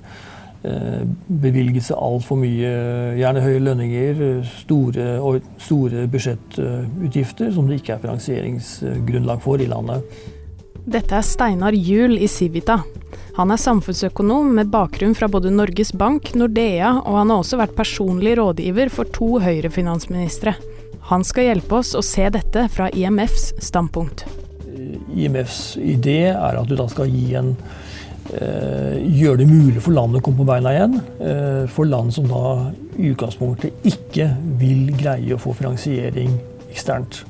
Uh, 0.61 1.01
bevilgelse 1.41 1.97
altfor 1.97 2.38
mye, 2.39 2.71
gjerne 3.17 3.43
høye 3.43 3.63
lønninger, 3.65 4.21
store, 4.61 5.07
store 5.61 6.05
budsjettutgifter 6.11 7.50
som 7.55 7.67
det 7.67 7.81
ikke 7.81 7.97
er 7.97 8.05
finansieringsgrunnlag 8.05 9.41
for 9.43 9.61
i 9.61 9.69
landet. 9.71 10.05
Dette 10.81 11.17
er 11.17 11.25
Steinar 11.25 11.75
Juel 11.77 12.17
i 12.17 12.29
Civita. 12.29 12.79
Han 13.38 13.53
er 13.53 13.59
samfunnsøkonom 13.61 14.50
med 14.57 14.71
bakgrunn 14.73 15.13
fra 15.15 15.29
både 15.31 15.53
Norges 15.53 15.93
Bank, 15.97 16.33
Nordea, 16.35 16.97
og 17.00 17.19
han 17.19 17.31
har 17.31 17.41
også 17.41 17.59
vært 17.61 17.77
personlig 17.77 18.35
rådgiver 18.39 18.91
for 18.93 19.09
to 19.13 19.38
Høyre-finansministre. 19.43 20.55
Han 21.10 21.25
skal 21.27 21.50
hjelpe 21.50 21.79
oss 21.81 21.96
å 21.98 22.03
se 22.05 22.27
dette 22.34 22.67
fra 22.72 22.89
IMFs 22.93 23.51
standpunkt. 23.63 24.25
IMFs 25.12 25.75
idé 25.81 26.31
er 26.31 26.60
at 26.60 26.70
du 26.70 26.77
da 26.79 26.86
skal 26.91 27.10
gi 27.12 27.34
en 27.39 27.55
eh, 28.31 29.01
gjøre 29.01 29.41
det 29.41 29.50
mulig 29.50 29.81
for 29.81 29.96
landet 29.96 30.22
å 30.22 30.25
komme 30.25 30.43
på 30.43 30.48
beina 30.51 30.75
igjen. 30.75 31.00
Eh, 31.20 31.63
for 31.72 31.89
land 31.89 32.13
som 32.15 32.29
da 32.29 32.72
i 32.98 33.12
utgangspunktet 33.12 33.88
ikke 33.88 34.29
vil 34.62 34.93
greie 35.00 35.36
å 35.36 35.41
få 35.41 35.55
finansiering 35.58 36.38
eksternt. 36.70 37.24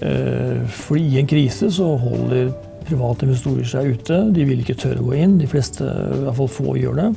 Eh, 0.00 0.64
for 0.70 0.98
i 0.98 1.20
en 1.20 1.28
krise 1.30 1.70
så 1.74 1.92
holder 2.00 2.52
private 2.88 3.26
investorer 3.26 3.68
seg 3.68 3.94
ute. 3.94 4.20
De 4.34 4.46
vil 4.48 4.62
ikke 4.62 4.78
tørre 4.80 5.02
å 5.02 5.08
gå 5.10 5.18
inn. 5.18 5.38
De 5.40 5.48
fleste, 5.50 5.84
i 5.84 6.22
hvert 6.24 6.38
fall 6.40 6.52
få, 6.52 6.76
gjør 6.80 7.02
det. 7.02 7.08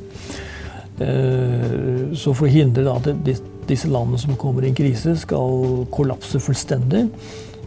Eh, 1.01 2.11
så 2.17 2.35
for 2.35 2.47
å 2.47 2.51
hindre 2.51 2.91
at 2.91 3.07
disse 3.69 3.89
landene 3.91 4.19
som 4.21 4.37
kommer 4.39 4.65
i 4.65 4.71
en 4.71 4.77
krise, 4.77 5.15
skal 5.19 5.85
kollapse 5.93 6.41
fullstendig, 6.41 7.07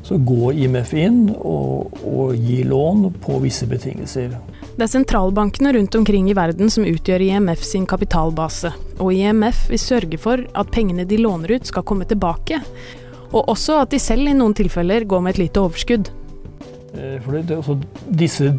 så 0.05 0.19
går 0.21 0.59
IMF 0.61 0.93
inn 1.01 1.31
og, 1.39 1.95
og 2.05 2.35
gir 2.37 2.67
lån 2.69 3.07
på 3.25 3.39
visse 3.41 3.67
betingelser. 3.69 4.35
Det 4.75 4.85
er 4.85 4.91
sentralbankene 4.91 5.73
rundt 5.77 5.95
omkring 5.97 6.29
i 6.29 6.37
verden 6.37 6.73
som 6.73 6.85
utgjør 6.85 7.23
IMF 7.25 7.63
sin 7.65 7.87
kapitalbase. 7.89 8.75
Og 8.99 9.15
IMF 9.15 9.69
vil 9.71 9.81
sørge 9.81 10.21
for 10.21 10.43
at 10.45 10.73
pengene 10.75 11.07
de 11.09 11.21
låner 11.23 11.57
ut 11.57 11.71
skal 11.71 11.87
komme 11.89 12.09
tilbake. 12.11 12.61
Og 13.31 13.49
også 13.55 13.81
at 13.81 13.95
de 13.95 14.03
selv 14.03 14.29
i 14.29 14.37
noen 14.37 14.55
tilfeller 14.55 15.07
går 15.09 15.25
med 15.25 15.35
et 15.35 15.45
lite 15.47 15.63
overskudd. 15.63 16.11
Eh, 16.95 17.31
det, 17.49 17.61
disse 18.11 18.53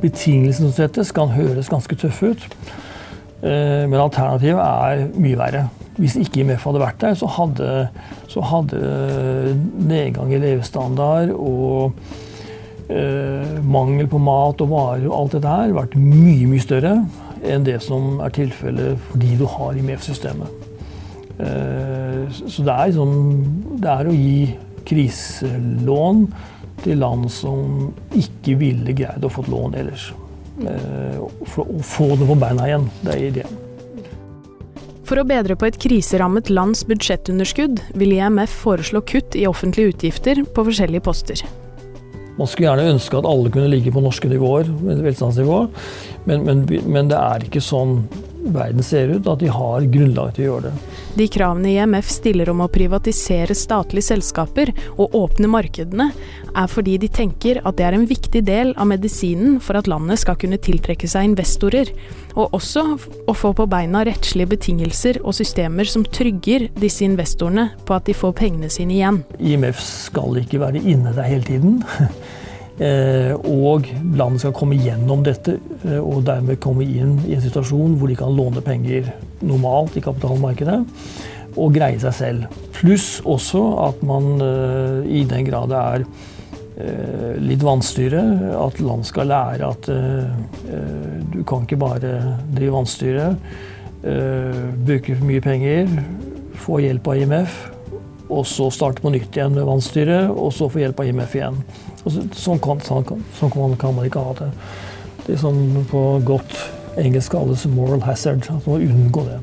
betingelsene 0.00 0.70
som 0.70 0.76
settes, 0.76 1.12
kan 1.12 1.34
høres 1.34 1.68
ganske 1.70 1.98
tøffe 2.00 2.32
ut. 2.32 2.48
Eh, 3.42 3.84
men 3.84 3.98
alternativet 4.00 4.62
er 4.62 5.04
mye 5.18 5.38
verre. 5.38 5.66
Hvis 5.98 6.14
ikke 6.20 6.44
IMF 6.44 6.66
hadde 6.68 6.82
vært 6.82 7.00
der, 7.02 7.16
så 7.18 7.28
hadde, 7.34 7.68
så 8.30 8.42
hadde 8.46 8.78
nedgang 9.88 10.30
i 10.30 10.38
levestandard 10.42 11.32
og 11.34 11.98
eh, 12.88 13.58
mangel 13.66 14.06
på 14.10 14.20
mat 14.22 14.62
og 14.62 14.70
varer 14.70 15.08
og 15.08 15.16
alt 15.16 15.38
dette 15.38 15.56
her 15.56 15.74
vært 15.76 15.98
mye, 15.98 16.46
mye 16.50 16.62
større 16.62 16.94
enn 17.46 17.66
det 17.66 17.80
som 17.84 18.22
er 18.24 18.34
tilfellet 18.34 18.98
fordi 19.10 19.34
du 19.38 19.44
har 19.50 19.78
IMF-systemet. 19.78 20.64
Eh, 21.38 22.22
så 22.34 22.64
det 22.66 22.74
er, 22.74 22.86
liksom, 22.90 23.12
det 23.82 23.92
er 23.92 24.10
å 24.10 24.16
gi 24.16 24.40
kriselån 24.88 26.24
til 26.82 27.02
land 27.02 27.28
som 27.32 27.90
ikke 28.16 28.56
ville 28.60 28.94
greid 28.96 29.26
å 29.26 29.32
få 29.32 29.46
lån 29.50 29.78
ellers. 29.78 30.10
Eh, 30.58 31.18
å 31.22 31.80
få 31.86 32.12
det 32.18 32.26
på 32.26 32.38
beina 32.38 32.66
igjen. 32.66 32.90
Det 33.02 33.14
er 33.14 33.26
ideen. 33.30 33.64
For 35.08 35.16
å 35.16 35.24
bedre 35.24 35.54
på 35.56 35.64
et 35.64 35.78
kriserammet 35.80 36.50
lands 36.52 36.82
budsjettunderskudd 36.84 37.80
vil 37.96 38.10
IMF 38.18 38.52
foreslå 38.66 39.00
kutt 39.08 39.38
i 39.40 39.46
offentlige 39.48 39.94
utgifter 39.94 40.42
på 40.44 40.64
forskjellige 40.66 41.04
poster. 41.06 41.40
Man 42.36 42.50
skulle 42.50 42.68
gjerne 42.68 42.92
ønske 42.92 43.16
at 43.16 43.26
alle 43.26 43.48
kunne 43.54 43.70
ligge 43.72 43.90
på 43.94 44.02
norske 44.04 44.28
nivåer, 44.28 44.68
velstandsnivå, 45.00 45.62
men, 46.28 46.44
men, 46.44 46.60
men 46.84 47.08
det 47.08 47.16
er 47.16 47.46
ikke 47.48 47.64
sånn 47.64 48.02
verden 48.54 48.84
ser 48.84 49.12
ut, 49.12 49.26
at 49.26 49.40
de 49.42 49.50
har 49.52 49.86
grunnlag 49.92 50.34
til 50.36 50.44
å 50.44 50.48
gjøre 50.48 50.70
det. 50.70 50.96
De 51.18 51.26
kravene 51.34 51.72
IMF 51.72 52.08
stiller 52.12 52.50
om 52.52 52.62
å 52.62 52.70
privatisere 52.72 53.56
statlige 53.56 54.10
selskaper 54.10 54.72
og 54.96 55.16
åpne 55.18 55.50
markedene, 55.50 56.10
er 56.58 56.70
fordi 56.70 56.96
de 57.02 57.10
tenker 57.12 57.60
at 57.64 57.78
det 57.78 57.86
er 57.88 57.96
en 57.96 58.08
viktig 58.08 58.42
del 58.46 58.72
av 58.76 58.88
medisinen 58.90 59.58
for 59.62 59.78
at 59.78 59.90
landet 59.90 60.22
skal 60.22 60.38
kunne 60.40 60.60
tiltrekke 60.62 61.10
seg 61.10 61.30
investorer, 61.32 61.90
og 62.38 62.54
også 62.54 62.84
å 63.28 63.34
få 63.34 63.52
på 63.56 63.66
beina 63.70 64.04
rettslige 64.06 64.52
betingelser 64.54 65.20
og 65.24 65.34
systemer 65.38 65.88
som 65.90 66.06
trygger 66.06 66.68
disse 66.78 67.06
investorene 67.06 67.70
på 67.86 67.96
at 67.96 68.06
de 68.06 68.16
får 68.16 68.36
pengene 68.38 68.70
sine 68.72 68.98
igjen. 68.98 69.22
IMF 69.38 69.80
skal 69.82 70.38
ikke 70.42 70.62
være 70.62 70.82
inne 70.82 71.14
der 71.16 71.26
hele 71.28 71.48
tiden. 71.48 71.80
Eh, 72.78 73.32
og 73.34 73.88
landet 74.14 74.44
skal 74.44 74.54
komme 74.54 74.76
gjennom 74.78 75.24
dette 75.26 75.56
eh, 75.82 75.98
og 75.98 76.22
dermed 76.28 76.60
komme 76.62 76.84
inn 76.86 77.16
i 77.26 77.34
en 77.34 77.42
situasjon 77.42 77.96
hvor 77.98 78.10
de 78.10 78.14
kan 78.18 78.30
låne 78.30 78.62
penger 78.62 79.08
normalt 79.42 79.96
i 79.98 80.02
kapitalmarkedet 80.04 80.76
og 81.58 81.74
greie 81.74 81.98
seg 81.98 82.14
selv. 82.14 82.60
Pluss 82.76 83.16
også 83.26 83.64
at 83.88 84.04
man 84.06 84.36
eh, 84.44 85.08
i 85.10 85.24
den 85.26 85.48
grad 85.48 85.74
det 85.74 85.84
er 85.84 86.10
litt 87.42 87.64
vannstyre, 87.66 88.20
at 88.54 88.76
land 88.78 89.02
skal 89.02 89.26
lære 89.32 89.66
at 89.66 89.88
du 89.88 91.40
kan 91.42 91.64
ikke 91.64 91.78
bare 91.80 92.12
drive 92.54 92.70
vanstyre, 92.70 93.24
bruke 94.86 95.16
for 95.16 95.26
mye 95.26 95.42
penger, 95.42 95.90
få 96.54 96.78
hjelp 96.84 97.10
av 97.10 97.24
IMF, 97.24 97.58
og 98.28 98.46
så 98.46 98.68
starte 98.70 99.02
på 99.02 99.10
nytt 99.10 99.34
igjen 99.34 99.58
med 99.58 99.66
vannstyret, 99.66 100.30
og 100.30 100.54
så 100.54 100.70
få 100.70 100.84
hjelp 100.84 101.02
av 101.02 101.10
IMF 101.10 101.34
igjen. 101.40 101.58
Så, 102.12 102.24
sånn, 102.36 102.60
kan, 102.64 102.82
sånn, 102.84 103.06
sånn 103.38 103.52
kan, 103.54 103.76
kan, 103.80 103.94
man 103.96 104.08
ikke 104.08 104.24
ha 104.24 104.34
det. 104.38 104.50
Det 105.24 105.36
er 105.36 105.40
sånn 105.42 105.86
på 105.90 106.02
godt 106.26 106.56
engelsk 106.98 107.34
kalles 107.34 107.66
moral 107.70 108.02
hazard. 108.06 108.46
At 108.48 108.66
man 108.66 108.74
må 108.74 108.78
unngå 108.84 109.24
det. 109.28 109.38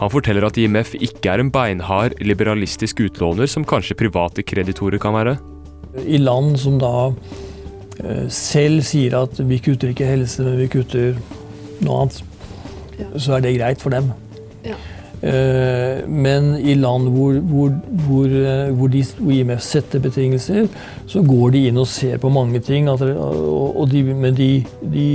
Han 0.00 0.12
forteller 0.12 0.46
at 0.46 0.56
IMF 0.56 0.94
ikke 0.96 1.34
er 1.34 1.42
en 1.42 1.50
beinhard, 1.52 2.14
liberalistisk 2.24 3.02
utlåner 3.04 3.50
som 3.50 3.66
kanskje 3.68 3.98
private 4.00 4.44
kreditorer 4.46 5.00
kan 5.02 5.12
være. 5.16 5.36
I 6.08 6.20
land 6.22 6.56
som 6.62 6.78
da 6.80 7.10
eh, 7.10 8.24
selv 8.32 8.86
sier 8.88 9.18
at 9.18 9.36
vi 9.44 9.58
kutter 9.60 9.92
ikke 9.92 10.08
helse, 10.08 10.44
men 10.46 10.56
vi 10.62 10.70
kutter 10.72 11.18
noe 11.84 12.06
annet, 12.06 12.22
ja. 12.96 13.10
så 13.20 13.36
er 13.36 13.44
det 13.44 13.58
greit 13.58 13.84
for 13.84 13.92
dem. 13.92 14.08
Ja. 14.64 14.78
Eh, 15.20 16.08
men 16.08 16.54
i 16.56 16.74
land 16.80 17.10
hvor, 17.12 17.34
hvor, 17.44 17.72
hvor, 18.06 18.26
eh, 18.26 18.70
hvor, 18.72 18.88
de, 18.88 19.04
IMF 19.36 19.60
setter 19.60 20.00
betingelser, 20.00 20.68
så 21.06 21.22
går 21.22 21.56
de 21.56 21.66
inn 21.68 21.80
og 21.80 21.88
ser 21.90 22.16
på 22.22 22.32
mange 22.32 22.62
ting. 22.64 22.88
Og 22.88 23.84
de, 23.90 24.04
men 24.14 24.36
de, 24.36 24.52
de 24.80 25.10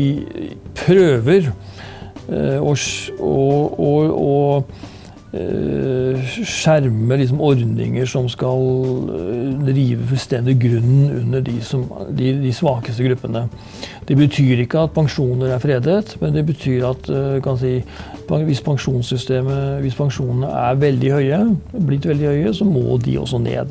prøver 0.86 1.50
å, 2.30 2.74
å, 2.74 3.40
å, 3.86 3.96
å 4.26 4.36
Eh, 5.36 6.28
skjerme 6.48 7.18
liksom 7.20 7.42
ordninger 7.44 8.06
som 8.08 8.28
skal 8.32 8.62
drive 9.66 9.74
rive 9.76 10.06
fullstendig 10.08 10.54
grunnen 10.62 11.10
under 11.18 11.42
de, 11.44 11.58
som, 11.66 11.82
de, 12.16 12.30
de, 12.40 12.54
svakeste 12.56 13.04
gruppene. 13.04 13.42
Det 14.08 14.16
betyr 14.16 14.62
ikke 14.64 14.86
at 14.86 14.94
pensjoner 14.96 15.52
er 15.52 15.60
fredet, 15.60 16.14
men 16.22 16.38
det 16.38 16.46
betyr 16.48 16.86
at 16.88 17.10
eh, 17.12 17.50
si, 17.60 17.74
hvis 18.30 18.62
hvis 18.62 19.98
pensjonene 19.98 20.48
er 20.50 20.80
veldig 20.82 21.12
høye, 21.14 21.42
blitt 21.74 22.08
veldig 22.08 22.28
høye, 22.32 22.54
så 22.54 22.66
må 22.66 22.98
de 22.98 23.18
også 23.20 23.38
ned. 23.38 23.70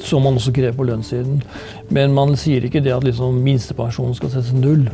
Som 0.00 0.22
man 0.22 0.38
også 0.38 0.52
krever 0.52 0.76
på 0.76 0.86
lønnssiden. 0.86 1.42
Men 1.90 2.14
man 2.14 2.36
sier 2.36 2.64
ikke 2.64 2.80
det 2.80 2.94
at 2.94 3.04
liksom 3.04 3.40
minstepensjonen 3.42 4.14
skal 4.14 4.30
settes 4.30 4.52
null. 4.54 4.86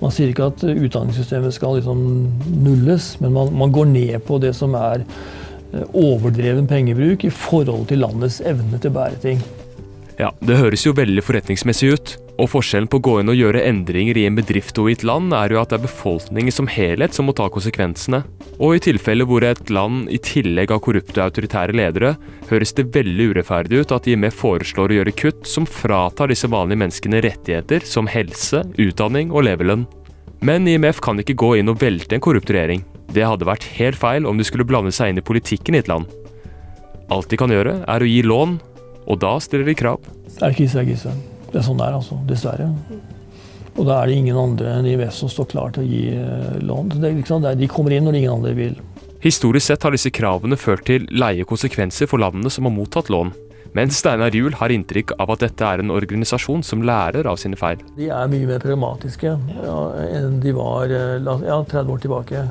Man 0.00 0.12
sier 0.12 0.32
ikke 0.32 0.50
at 0.50 0.64
utdanningssystemet 0.66 1.54
skal 1.54 1.78
liksom 1.78 2.02
nulles, 2.64 3.14
men 3.20 3.32
man, 3.32 3.52
man, 3.56 3.72
går 3.72 3.84
ned 3.92 4.18
på 4.26 4.38
det 4.42 4.52
som 4.56 4.74
er 4.76 5.04
eh, 5.72 5.86
overdreven 5.94 6.66
pengebruk 6.66 7.24
i 7.24 7.32
forhold 7.32 7.86
til 7.88 8.02
landets 8.04 8.42
evne 8.44 8.80
til 8.80 8.92
å 8.92 8.98
bære 8.98 9.22
ting. 9.22 9.40
Ja, 10.16 10.32
Det 10.40 10.56
høres 10.56 10.86
jo 10.86 10.94
veldig 10.96 11.22
forretningsmessig 11.24 11.92
ut. 11.92 12.14
Og 12.40 12.50
forskjellen 12.52 12.88
på 12.92 12.98
å 13.00 13.04
gå 13.04 13.14
inn 13.20 13.32
og 13.32 13.36
gjøre 13.36 13.62
endringer 13.64 14.16
i 14.20 14.26
en 14.28 14.36
bedrift 14.36 14.76
og 14.80 14.90
i 14.90 14.94
et 14.96 15.04
land, 15.08 15.32
er 15.32 15.52
jo 15.52 15.60
at 15.60 15.72
det 15.72 15.78
er 15.78 15.86
befolkningen 15.86 16.52
som 16.52 16.68
helhet 16.68 17.16
som 17.16 17.28
må 17.28 17.34
ta 17.36 17.46
konsekvensene. 17.52 18.22
Og 18.60 18.76
i 18.76 18.82
tilfeller 18.84 19.28
hvor 19.28 19.44
et 19.44 19.72
land 19.72 20.10
i 20.12 20.20
tillegg 20.20 20.72
har 20.72 20.82
korrupte 20.84 21.24
autoritære 21.24 21.76
ledere, 21.76 22.14
høres 22.50 22.74
det 22.76 22.90
veldig 22.92 23.30
urettferdig 23.32 23.80
ut 23.80 23.96
at 23.96 24.08
IMF 24.08 24.36
foreslår 24.40 24.92
å 24.92 24.98
gjøre 25.00 25.16
kutt 25.16 25.48
som 25.48 25.68
fratar 25.68 26.32
disse 26.32 26.48
vanlige 26.52 26.82
menneskene 26.84 27.24
rettigheter 27.24 27.88
som 27.88 28.08
helse, 28.12 28.64
utdanning 28.76 29.32
og 29.32 29.48
levelønn. 29.48 29.88
Men 30.44 30.68
IMF 30.68 31.00
kan 31.04 31.20
ikke 31.20 31.36
gå 31.40 31.54
inn 31.60 31.72
og 31.72 31.80
velte 31.80 32.16
en 32.16 32.24
korrupt 32.24 32.52
regjering. 32.52 32.84
Det 33.12 33.24
hadde 33.24 33.48
vært 33.48 33.68
helt 33.78 33.96
feil 33.96 34.28
om 34.28 34.36
de 34.36 34.44
skulle 34.44 34.68
blande 34.68 34.92
seg 34.92 35.12
inn 35.12 35.20
i 35.20 35.24
politikken 35.24 35.76
i 35.76 35.80
et 35.80 35.88
land. 35.88 36.08
Alt 37.12 37.30
de 37.32 37.38
kan 37.40 37.52
gjøre, 37.52 37.78
er 37.88 38.02
å 38.02 38.08
gi 38.08 38.20
lån, 38.26 38.58
og 39.06 39.20
da 39.22 39.36
stiller 39.42 39.68
de 39.68 39.76
krav. 39.78 40.02
Det 40.26 40.42
er 40.42 40.56
krise, 40.56 40.80
er 40.82 40.88
krise. 40.88 41.14
Det 41.52 41.60
er 41.60 41.64
sånn 41.64 41.78
det 41.78 41.86
er, 41.86 41.96
altså. 42.00 42.18
Dessverre. 42.28 42.68
Og 43.76 43.84
da 43.84 44.00
er 44.00 44.08
det 44.08 44.18
ingen 44.18 44.38
andre 44.40 44.74
enn 44.78 44.88
IWF 44.88 45.14
som 45.14 45.30
står 45.30 45.50
klar 45.52 45.72
til 45.76 45.84
å 45.84 45.88
gi 45.88 46.02
eh, 46.16 46.60
lån. 46.64 46.94
Liksom, 47.04 47.44
de 47.60 47.68
kommer 47.70 47.94
inn 47.96 48.06
når 48.08 48.20
ingen 48.20 48.38
andre 48.38 48.54
vil. 48.56 48.76
Historisk 49.24 49.70
sett 49.70 49.84
har 49.84 49.94
disse 49.94 50.12
kravene 50.14 50.58
ført 50.60 50.86
til 50.88 51.06
leie 51.12 51.44
konsekvenser 51.48 52.08
for 52.10 52.22
landene 52.22 52.52
som 52.52 52.68
har 52.68 52.74
mottatt 52.74 53.10
lån. 53.12 53.32
Men 53.76 53.90
Steinar 53.92 54.32
Juel 54.32 54.54
har 54.56 54.72
inntrykk 54.72 55.12
av 55.20 55.34
at 55.34 55.42
dette 55.44 55.66
er 55.68 55.82
en 55.82 55.92
organisasjon 55.92 56.62
som 56.64 56.84
lærer 56.86 57.28
av 57.28 57.36
sine 57.40 57.58
feil. 57.60 57.82
De 57.98 58.08
er 58.08 58.30
mye 58.32 58.48
mer 58.48 58.62
pragmatiske 58.62 59.32
ja, 59.34 59.80
enn 60.06 60.38
de 60.40 60.54
var 60.56 60.92
eh, 60.92 61.18
ja, 61.20 61.58
30 61.60 61.92
år 61.92 62.04
tilbake. 62.04 62.44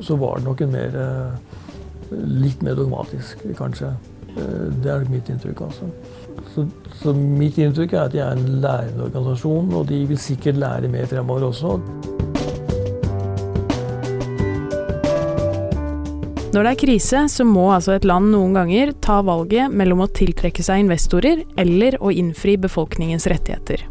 Så 0.00 0.16
var 0.16 0.40
det 0.40 0.48
nok 0.48 0.64
en 0.64 0.74
mer 0.74 1.00
eh, 1.04 1.56
Litt 2.08 2.62
mer 2.64 2.72
dogmatisk, 2.72 3.42
kanskje. 3.58 3.90
Det 4.82 4.92
er 4.92 5.08
mitt 5.10 5.28
inntrykk. 5.32 5.66
altså. 5.68 5.90
Så, 6.54 6.64
så, 7.00 7.12
mitt 7.14 7.58
inntrykk 7.58 7.94
er 7.94 8.06
at 8.06 8.14
de 8.14 8.22
er 8.24 8.36
en 8.36 8.60
lærende 8.62 9.08
organisasjon, 9.08 9.72
og 9.74 9.88
de 9.90 10.04
vil 10.08 10.20
sikkert 10.20 10.60
lære 10.60 10.90
mer 10.92 11.06
fremover 11.10 11.50
også. 11.50 11.78
Når 16.48 16.64
det 16.64 16.70
er 16.70 16.80
krise, 16.80 17.20
så 17.28 17.44
må 17.44 17.66
altså 17.74 17.92
et 17.94 18.06
land 18.08 18.30
noen 18.32 18.56
ganger 18.56 18.94
ta 19.04 19.20
valget 19.22 19.68
mellom 19.70 20.00
å 20.06 20.08
tiltrekke 20.10 20.64
seg 20.64 20.86
investorer 20.86 21.44
eller 21.60 21.98
å 22.00 22.10
innfri 22.10 22.56
befolkningens 22.58 23.28
rettigheter. 23.30 23.84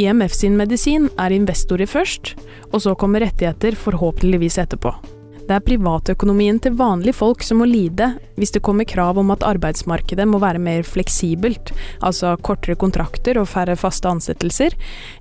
IMF 0.00 0.32
sin 0.32 0.54
medisin 0.56 1.10
er 1.20 1.34
investorer 1.36 1.90
først, 1.90 2.36
og 2.70 2.80
så 2.84 2.94
kommer 2.96 3.26
rettigheter 3.26 3.76
forhåpentligvis 3.76 4.56
etterpå. 4.62 4.94
Det 5.52 5.58
er 5.58 5.64
privatøkonomien 5.66 6.56
til 6.64 6.72
vanlige 6.78 7.12
folk 7.12 7.42
som 7.44 7.58
må 7.60 7.66
lide 7.68 8.06
hvis 8.40 8.54
det 8.54 8.62
kommer 8.64 8.88
krav 8.88 9.18
om 9.20 9.34
at 9.34 9.42
arbeidsmarkedet 9.44 10.24
må 10.24 10.38
være 10.40 10.62
mer 10.64 10.80
fleksibelt, 10.88 11.74
altså 12.00 12.30
kortere 12.40 12.78
kontrakter 12.80 13.36
og 13.36 13.50
færre 13.52 13.76
faste 13.76 14.08
ansettelser, 14.08 14.72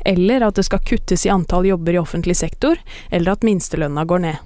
eller 0.07 0.47
at 0.47 0.55
det 0.55 0.63
skal 0.69 0.85
kuttes 0.87 1.27
i 1.27 1.33
antall 1.35 1.67
jobber 1.67 1.97
i 1.97 1.99
offentlig 1.99 2.37
sektor, 2.39 2.79
eller 3.11 3.35
at 3.35 3.43
minstelønna 3.43 4.07
går 4.07 4.23
ned. 4.29 4.39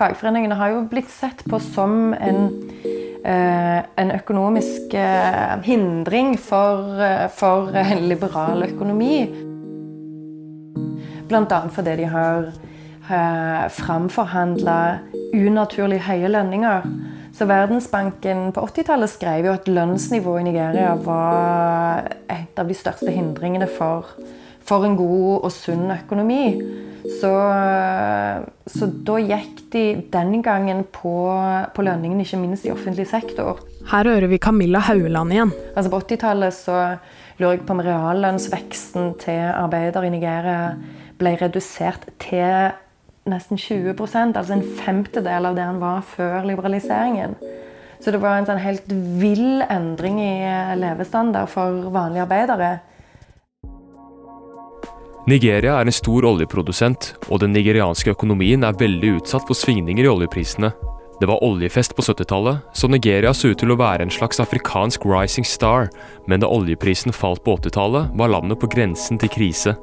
Fagforeningene 0.00 0.56
har 0.56 0.72
jo 0.72 0.82
blitt 0.88 1.12
sett 1.12 1.44
på 1.44 1.60
som 1.68 2.14
en, 2.16 2.46
eh, 3.20 3.80
en 3.84 4.18
økonomisk 4.22 4.96
eh, 4.96 5.56
hindring 5.68 6.38
for, 6.40 6.96
eh, 6.96 7.28
for 7.28 7.76
en 7.76 8.08
liberal 8.08 8.72
økonomi. 8.72 9.52
Bl.a. 11.34 11.60
fordi 11.74 11.96
de 11.98 12.06
har 12.12 12.46
eh, 13.10 13.66
framforhandla 13.74 14.78
unaturlig 15.34 15.98
høye 16.06 16.30
lønninger. 16.30 16.86
Så 17.34 17.48
Verdensbanken 17.50 18.52
på 18.54 18.62
80-tallet 18.68 19.10
skrev 19.10 19.48
jo 19.48 19.56
at 19.56 19.66
lønnsnivået 19.66 20.44
i 20.44 20.48
Nigeria 20.52 20.94
var 21.02 22.12
et 22.30 22.60
av 22.60 22.70
de 22.70 22.76
største 22.78 23.10
hindringene 23.10 23.66
for, 23.66 24.12
for 24.62 24.86
en 24.86 24.94
god 24.94 25.40
og 25.40 25.50
sunn 25.50 25.90
økonomi. 25.96 26.44
Så, 27.18 27.32
så, 28.70 28.86
da 29.04 29.18
gikk 29.20 29.64
de 29.74 29.84
den 30.14 30.38
gangen 30.46 30.86
på, 30.94 31.16
på 31.74 31.84
lønningene, 31.84 32.24
ikke 32.24 32.40
minst 32.40 32.64
i 32.64 32.72
offentlig 32.72 33.08
sektor. 33.10 33.60
Her 33.90 34.08
hører 34.08 34.30
vi 34.30 34.38
Camilla 34.40 34.80
Haueland 34.86 35.34
igjen. 35.34 35.52
Altså 35.74 35.90
På 35.92 36.00
80-tallet 36.06 36.56
så 36.56 36.78
lurer 37.42 37.58
jeg 37.58 37.66
på 37.66 37.74
om 37.74 37.82
reallønnsveksten 37.84 39.16
til 39.20 39.42
arbeidere 39.50 40.06
i 40.06 40.14
Nigeria 40.14 40.60
ble 41.18 41.34
redusert 41.40 42.08
til 42.22 42.72
nesten 43.30 43.60
20% 43.60 44.36
altså 44.36 44.56
en 44.56 44.64
femtedel 44.80 45.48
av 45.48 45.56
det 45.56 45.64
han 45.64 45.80
var 45.82 46.02
før 46.06 46.44
liberaliseringen. 46.48 47.36
Så 48.04 48.12
det 48.12 48.20
var 48.20 48.36
en 48.36 48.48
sånn 48.48 48.60
helt 48.60 48.90
vill 49.20 49.62
endring 49.64 50.18
i 50.20 50.34
levestandard 50.76 51.48
for 51.48 51.86
vanlige 51.94 52.26
arbeidere. 52.26 52.72
Nigeria 55.24 55.78
er 55.78 55.88
en 55.88 55.96
stor 55.96 56.26
oljeprodusent, 56.28 57.14
og 57.32 57.40
den 57.40 57.54
nigerianske 57.56 58.12
økonomien 58.12 58.66
er 58.66 58.76
veldig 58.76 59.14
utsatt 59.22 59.46
for 59.48 59.56
svingninger 59.56 60.04
i 60.04 60.10
oljeprisene. 60.10 60.68
Det 61.16 61.30
var 61.30 61.40
oljefest 61.46 61.94
på 61.96 62.04
70-tallet, 62.04 62.60
så 62.76 62.90
Nigeria 62.92 63.32
så 63.32 63.54
ut 63.54 63.62
til 63.62 63.72
å 63.72 63.78
være 63.80 64.04
en 64.04 64.12
slags 64.12 64.42
afrikansk 64.42 65.06
rising 65.08 65.46
star, 65.48 65.88
men 66.28 66.44
da 66.44 66.50
oljeprisen 66.52 67.14
falt 67.16 67.40
på 67.46 67.56
80-tallet, 67.56 68.12
var 68.18 68.34
landet 68.34 68.60
på 68.60 68.68
grensen 68.68 69.16
til 69.22 69.32
krise. 69.32 69.76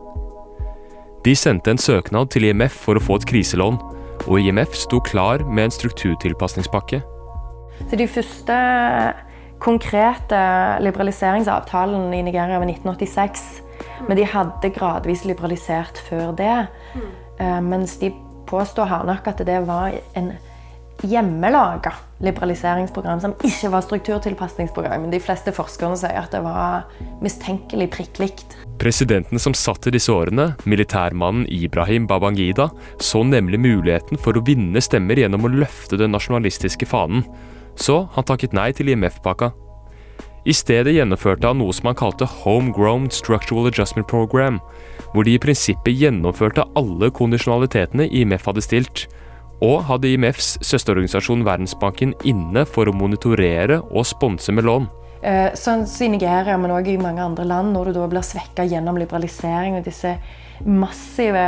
De 1.26 1.36
sendte 1.38 1.70
en 1.70 1.78
søknad 1.78 2.32
til 2.34 2.48
IMF 2.50 2.74
for 2.86 2.98
å 2.98 3.04
få 3.04 3.20
et 3.20 3.28
kriselån, 3.30 3.78
og 4.26 4.40
IMF 4.42 4.74
sto 4.78 4.98
klar 5.06 5.44
med 5.46 5.68
en 5.68 5.76
strukturtilpasningspakke. 5.76 7.02
Så 7.90 7.98
de 7.98 8.08
første 8.10 8.58
konkrete 9.62 10.40
liberaliseringsavtalen 10.82 12.14
i 12.14 12.24
Nigeria 12.26 12.58
var 12.58 12.66
1986. 12.66 13.62
Men 14.08 14.18
de 14.18 14.26
hadde 14.26 14.74
gradvis 14.74 15.26
liberalisert 15.30 16.02
før 16.10 16.34
det. 16.38 16.56
Mm. 16.98 17.70
Mens 17.70 17.98
de 18.02 18.12
påstår 18.50 18.90
hardnakk 18.90 19.30
at 19.30 19.46
det 19.46 19.62
var 19.68 19.94
en 20.18 20.34
hjemmelaga 21.08 21.94
liberaliseringsprogram 22.22 23.22
som 23.24 23.34
ikke 23.46 23.72
var 23.74 23.86
strukturtilpasningsprogram. 23.86 25.08
De 25.12 25.20
fleste 25.22 25.54
forskerne 25.56 25.98
sier 26.00 26.20
at 26.22 26.34
det 26.34 26.42
var 26.46 26.86
mistenkelig 27.24 27.90
prikk 27.96 28.22
likt. 28.22 28.58
Presidenten 28.82 29.42
som 29.42 29.56
satt 29.58 29.88
i 29.90 29.94
disse 29.94 30.14
årene, 30.14 30.52
militærmannen 30.70 31.48
Ibrahim 31.54 32.08
Babangida, 32.10 32.70
så 33.02 33.24
nemlig 33.26 33.62
muligheten 33.62 34.22
for 34.22 34.38
å 34.38 34.46
vinne 34.46 34.82
stemmer 34.82 35.20
gjennom 35.22 35.46
å 35.46 35.54
løfte 35.54 36.00
den 36.02 36.14
nasjonalistiske 36.16 36.90
fanen. 36.90 37.26
Så 37.78 38.04
han 38.16 38.28
takket 38.28 38.56
nei 38.58 38.72
til 38.76 38.92
IMF-pakka. 38.94 39.52
I 40.42 40.54
stedet 40.58 40.96
gjennomførte 40.96 41.46
han 41.52 41.60
noe 41.62 41.74
som 41.78 41.92
han 41.92 41.98
kalte 42.00 42.26
Homegrown 42.26 43.12
Structural 43.14 43.70
Adjustment 43.70 44.10
Program, 44.10 44.58
hvor 45.14 45.28
de 45.28 45.36
i 45.36 45.42
prinsippet 45.42 45.94
gjennomførte 45.94 46.66
alle 46.80 47.12
kondisjonalitetene 47.14 48.08
IMF 48.10 48.50
hadde 48.50 48.66
stilt, 48.66 49.06
og 49.62 49.84
hadde 49.88 50.10
IMFs 50.10 50.56
søsterorganisasjon 50.66 51.46
Verdensbanken 51.46 52.16
inne 52.28 52.66
for 52.66 52.90
å 52.90 52.96
monitorere 52.96 53.82
og 53.92 54.08
sponse 54.10 54.54
med 54.56 54.66
lån. 54.66 54.90
Eh, 55.22 55.54
sånn 55.54 55.86
i 55.86 56.10
Nigeria, 56.10 56.58
men 56.58 56.74
òg 56.74 56.90
i 56.90 56.98
mange 56.98 57.22
andre 57.22 57.46
land, 57.46 57.76
når 57.76 57.92
du 57.92 58.00
da 58.00 58.08
blir 58.10 58.26
svekka 58.26 58.66
gjennom 58.66 58.98
liberalisering 58.98 59.78
og 59.78 59.86
disse 59.86 60.16
massive 60.66 61.46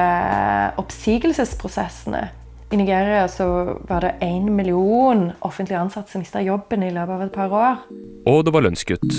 oppsigelsesprosessene. 0.82 2.28
I 2.74 2.78
Nigeria 2.78 3.28
så 3.28 3.46
var 3.88 4.02
det 4.02 4.16
én 4.20 4.50
million 4.50 5.32
offentlig 5.40 5.76
ansatte 5.78 6.12
som 6.12 6.24
mista 6.24 6.42
jobben 6.42 6.84
i 6.84 6.90
løpet 6.90 7.14
av 7.14 7.22
et 7.22 7.34
par 7.34 7.52
år. 7.54 7.82
Og 8.26 8.40
det 8.48 8.54
var 8.56 8.66
lønnskutt. 8.66 9.14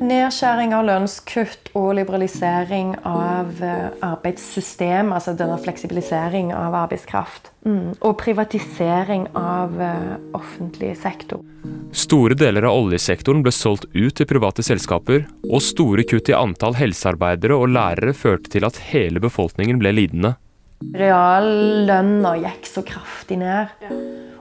Nedskjæring 0.00 0.72
av 0.72 0.86
lønnskutt 0.88 1.68
og 1.76 1.90
liberalisering 1.98 2.94
av 3.04 3.60
eh, 3.60 3.90
arbeidssystem, 4.00 5.12
altså 5.12 5.34
denne 5.36 5.58
fleksibilisering 5.60 6.54
av 6.56 6.78
arbeidskraft. 6.86 7.52
Mm. 7.68 7.98
Og 8.00 8.16
privatisering 8.20 9.28
av 9.36 9.76
uh, 9.76 10.16
offentlig 10.38 10.94
sektor. 11.00 11.44
Store 11.92 12.36
deler 12.38 12.64
av 12.68 12.80
oljesektoren 12.80 13.44
ble 13.44 13.52
solgt 13.52 13.88
ut 13.92 14.16
til 14.16 14.28
private 14.30 14.64
selskaper, 14.64 15.28
og 15.50 15.64
store 15.64 16.08
kutt 16.08 16.32
i 16.32 16.38
antall 16.38 16.80
helsearbeidere 16.80 17.60
og 17.60 17.74
lærere 17.76 18.16
førte 18.16 18.56
til 18.56 18.68
at 18.68 18.80
hele 18.88 19.20
befolkningen 19.20 19.84
ble 19.84 19.96
lidende. 20.00 20.36
Reallønna 20.76 22.34
gikk 22.42 22.68
så 22.68 22.82
kraftig 22.86 23.38
ned. 23.40 23.72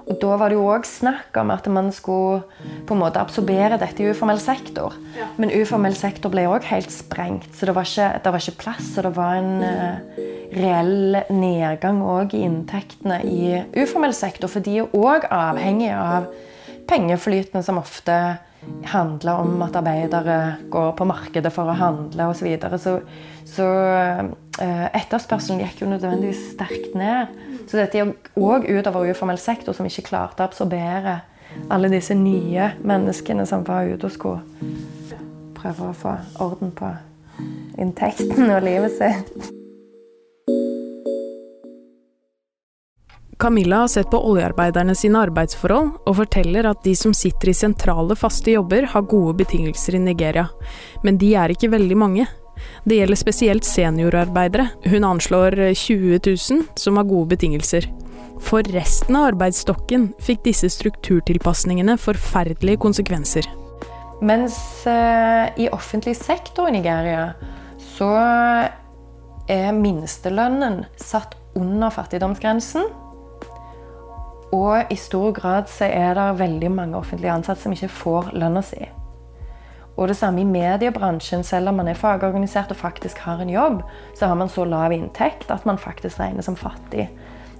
Og 0.06 0.20
Da 0.22 0.36
var 0.38 0.52
det 0.52 0.58
jo 0.60 0.68
òg 0.70 0.86
snakk 0.86 1.38
om 1.42 1.52
at 1.54 1.66
man 1.72 1.90
skulle 1.96 2.44
på 2.86 2.94
en 2.94 3.02
måte 3.02 3.22
absorbere 3.22 3.80
dette 3.82 4.04
i 4.04 4.12
uformell 4.12 4.40
sektor. 4.42 4.94
Men 5.42 5.54
uformell 5.56 5.96
sektor 5.98 6.30
ble 6.34 6.46
òg 6.52 6.68
helt 6.70 6.94
sprengt, 6.94 7.50
så 7.56 7.66
det 7.66 7.76
var 7.76 7.90
ikke, 7.90 8.10
det 8.22 8.34
var 8.36 8.44
ikke 8.44 8.62
plass. 8.62 8.92
Så 8.94 9.06
det 9.08 9.14
var 9.16 9.40
en 9.40 9.64
uh, 9.64 10.20
reell 10.54 11.22
nedgang 11.34 12.04
òg 12.06 12.36
i 12.38 12.44
inntektene 12.46 13.22
i 13.26 13.56
uformell 13.82 14.14
sektor. 14.14 14.52
For 14.52 14.66
de 14.66 14.84
er 14.84 14.94
òg 14.94 15.26
avhengige 15.32 15.98
av 15.98 16.30
pengeflytende 16.86 17.66
som 17.66 17.82
ofte 17.82 18.20
handler 18.86 19.42
om 19.42 19.62
at 19.66 19.76
arbeidere 19.78 20.38
går 20.74 20.94
på 20.98 21.06
markedet 21.08 21.52
for 21.54 21.70
å 21.70 21.78
handle 21.78 22.30
osv. 22.30 22.44
Så, 22.44 22.46
videre. 22.46 22.78
så 22.82 23.00
Så 23.46 23.66
etterspørselen 24.58 25.62
gikk 25.64 25.84
jo 25.84 25.90
nødvendigvis 25.92 26.52
sterkt 26.54 26.96
ned. 26.98 27.34
Så 27.68 27.80
dette 27.80 28.00
gikk 28.00 28.30
òg 28.40 28.68
utover 28.70 29.10
uformell 29.12 29.42
sektor, 29.42 29.76
som 29.76 29.88
ikke 29.88 30.08
klarte 30.12 30.44
å 30.44 30.50
absorbere 30.50 31.20
alle 31.72 31.90
disse 31.92 32.16
nye 32.18 32.72
menneskene 32.84 33.46
som 33.48 33.66
var 33.68 33.88
ute 33.88 34.10
og 34.10 34.16
skulle 34.16 34.72
prøve 35.58 35.92
å 35.92 35.98
få 35.98 36.16
orden 36.44 36.74
på 36.76 36.94
inntekten 37.82 38.50
og 38.50 38.64
livet 38.66 38.98
sitt. 39.00 39.52
Camilla 43.36 43.82
har 43.84 43.90
sett 43.92 44.08
på 44.10 44.20
oljearbeiderne 44.30 44.94
sine 44.96 45.20
arbeidsforhold, 45.26 45.90
og 46.08 46.18
forteller 46.22 46.70
at 46.70 46.86
de 46.86 46.94
som 46.96 47.12
sitter 47.14 47.52
i 47.52 47.58
sentrale, 47.58 48.16
faste 48.16 48.54
jobber, 48.54 48.88
har 48.94 49.10
gode 49.12 49.36
betingelser 49.42 49.98
i 49.98 50.02
Nigeria. 50.06 50.48
Men 51.04 51.20
de 51.20 51.34
er 51.36 51.52
ikke 51.52 51.74
veldig 51.74 51.98
mange. 52.00 52.30
Det 52.86 53.00
gjelder 53.00 53.20
spesielt 53.20 53.68
seniorarbeidere. 53.68 54.70
Hun 54.90 55.04
anslår 55.04 55.58
20 55.74 56.20
000 56.26 56.66
som 56.76 56.98
har 56.98 57.10
gode 57.10 57.34
betingelser. 57.36 57.90
For 58.46 58.66
resten 58.76 59.16
av 59.16 59.32
arbeidsstokken 59.32 60.10
fikk 60.22 60.44
disse 60.46 60.70
strukturtilpasningene 60.74 61.98
forferdelige 62.02 62.82
konsekvenser. 62.84 63.48
Mens 64.26 64.58
eh, 64.88 65.50
i 65.60 65.70
offentlig 65.76 66.16
sektor 66.18 66.70
i 66.70 66.76
Nigeria 66.78 67.34
så 67.96 68.12
er 69.52 69.72
minstelønnen 69.76 70.84
satt 71.00 71.36
under 71.56 71.94
fattigdomsgrensen. 71.94 72.88
Og 74.56 74.92
i 74.94 74.98
stor 75.00 75.34
grad 75.36 75.72
så 75.72 75.90
er 75.90 76.16
det 76.18 76.28
veldig 76.40 76.72
mange 76.72 77.00
offentlige 77.00 77.34
ansatte 77.34 77.66
som 77.66 77.76
ikke 77.76 77.92
får 77.92 78.32
lønna 78.38 78.64
si. 78.66 78.86
Og 79.96 80.08
det 80.08 80.18
samme 80.20 80.42
i 80.42 80.48
mediebransjen. 80.48 81.44
Selv 81.44 81.70
om 81.72 81.80
man 81.80 81.88
er 81.88 82.00
fagorganisert 82.00 82.72
og 82.72 82.78
faktisk 82.78 83.18
har 83.24 83.40
en 83.42 83.50
jobb, 83.50 83.84
så 84.16 84.28
har 84.28 84.36
man 84.36 84.50
så 84.52 84.66
lav 84.68 84.92
inntekt 84.92 85.52
at 85.52 85.66
man 85.66 85.80
faktisk 85.80 86.20
regnes 86.20 86.46
som 86.46 86.56
fattig. 86.60 87.10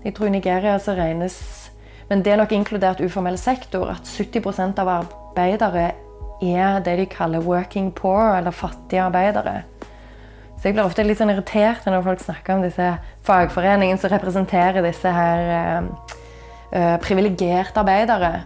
Jeg 0.04 0.16
tror 0.16 0.28
i 0.28 0.36
Nigeria 0.36 0.78
så 0.80 0.94
regnes 0.94 1.72
Men 2.10 2.22
det 2.22 2.32
er 2.32 2.38
nok 2.38 2.52
inkludert 2.54 3.00
uformell 3.02 3.38
sektor 3.42 3.90
at 3.90 4.06
70% 4.06 4.78
av 4.78 4.90
arbeidere 4.92 5.88
er 6.42 6.80
det 6.80 6.98
de 7.00 7.06
kaller 7.06 7.40
'working 7.42 7.92
poor', 7.92 8.38
eller 8.38 8.52
fattige 8.52 9.02
arbeidere. 9.02 9.64
Så 10.58 10.64
jeg 10.64 10.74
blir 10.74 10.86
ofte 10.86 11.04
litt 11.04 11.18
sånn 11.18 11.30
irritert 11.30 11.86
når 11.86 12.04
folk 12.04 12.20
snakker 12.20 12.54
om 12.54 12.62
disse 12.62 12.98
fagforeningene 13.24 13.98
som 13.98 14.10
representerer 14.10 14.82
disse 14.82 15.12
her 15.12 15.40
eh, 15.50 15.84
eh 16.72 16.98
privilegerte 17.00 17.80
arbeidere. 17.80 18.44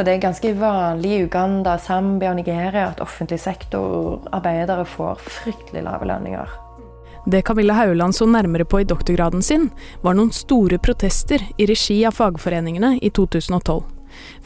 For 0.00 0.08
det 0.08 0.14
er 0.16 0.22
ganske 0.22 0.50
vanlig 0.56 1.10
i 1.12 1.24
Uganda, 1.26 1.74
Zambia 1.76 2.30
og 2.30 2.38
Nigeria 2.38 2.86
at 2.88 3.02
offentlig 3.04 3.36
sektor-arbeidere 3.42 4.86
får 4.88 5.18
fryktelig 5.20 5.82
lave 5.84 6.06
lønninger. 6.08 6.54
Det 7.28 7.42
Camilla 7.44 7.76
Hauland 7.76 8.16
så 8.16 8.24
nærmere 8.24 8.64
på 8.64 8.80
i 8.80 8.86
doktorgraden 8.88 9.44
sin, 9.44 9.66
var 10.00 10.16
noen 10.16 10.32
store 10.32 10.78
protester 10.80 11.44
i 11.60 11.66
regi 11.68 11.98
av 12.08 12.16
fagforeningene 12.16 12.94
i 12.96 13.10
2012. 13.12 13.84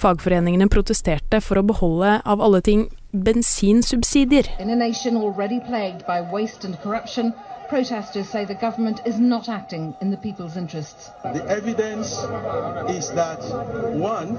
Fagforeningene 0.02 0.66
protesterte 0.66 1.38
for 1.38 1.62
å 1.62 1.66
beholde, 1.70 2.16
av 2.26 2.42
alle 2.42 2.58
ting, 2.58 2.88
bensinsubsidier. 3.14 4.44
In 4.58 4.70
a 4.70 4.76
nation 4.76 5.16
already 5.16 5.60
plagued 5.60 6.06
by 6.06 6.20
waste 6.32 6.64
and 6.64 6.76
corruption, 6.82 7.32
protesters 7.68 8.28
say 8.28 8.44
the 8.44 8.54
government 8.54 9.00
is 9.06 9.18
not 9.18 9.48
acting 9.48 9.94
in 10.00 10.10
the 10.10 10.16
people's 10.16 10.56
interests. 10.56 11.10
The 11.22 11.44
evidence 11.48 12.08
is 12.98 13.10
that 13.10 13.40
one, 13.94 14.36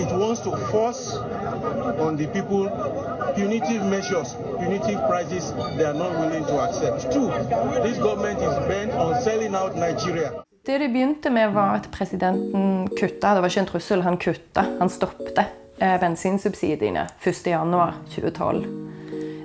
it 0.00 0.10
wants 0.12 0.40
to 0.42 0.56
force 0.70 1.16
on 1.98 2.16
the 2.16 2.26
people 2.26 2.68
punitive 3.36 3.84
measures, 3.86 4.34
punitive 4.58 5.00
prices 5.08 5.52
they 5.76 5.84
are 5.84 5.94
not 5.94 6.12
willing 6.18 6.44
to 6.46 6.60
accept. 6.60 7.12
Two, 7.12 7.28
this 7.82 7.98
government 7.98 8.40
is 8.40 8.54
bent 8.68 8.92
on 8.92 9.20
selling 9.22 9.54
out 9.54 9.76
Nigeria. 9.76 10.30
Det 10.66 10.78
det 10.80 10.88
begynte 10.88 11.30
med, 11.30 11.52
var 11.52 11.74
at 11.74 11.90
presidenten 11.92 12.88
kutta. 13.00 13.34
Det 13.34 13.40
var 13.42 13.48
ikke 13.48 13.60
en 13.60 13.66
trussel, 13.66 14.02
han 14.02 14.16
kutta. 14.16 14.64
Han 14.78 14.90
stoppet 14.90 15.63
bensinsubsidiene 15.78 17.06
1.1.2012. 17.22 18.66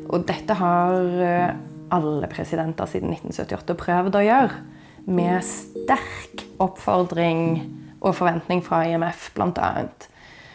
Og 0.09 0.25
dette 0.25 0.55
har 0.57 0.95
eh, 1.25 1.51
alle 1.93 2.29
presidenter 2.31 2.89
siden 2.89 3.13
1978 3.13 3.77
prøvd 3.79 4.17
å 4.17 4.25
gjøre. 4.25 4.63
Med 5.09 5.45
sterk 5.45 6.45
oppfordring 6.61 7.61
og 7.99 8.15
forventning 8.17 8.61
fra 8.65 8.83
IMF, 8.87 9.29
bl.a. 9.35 9.69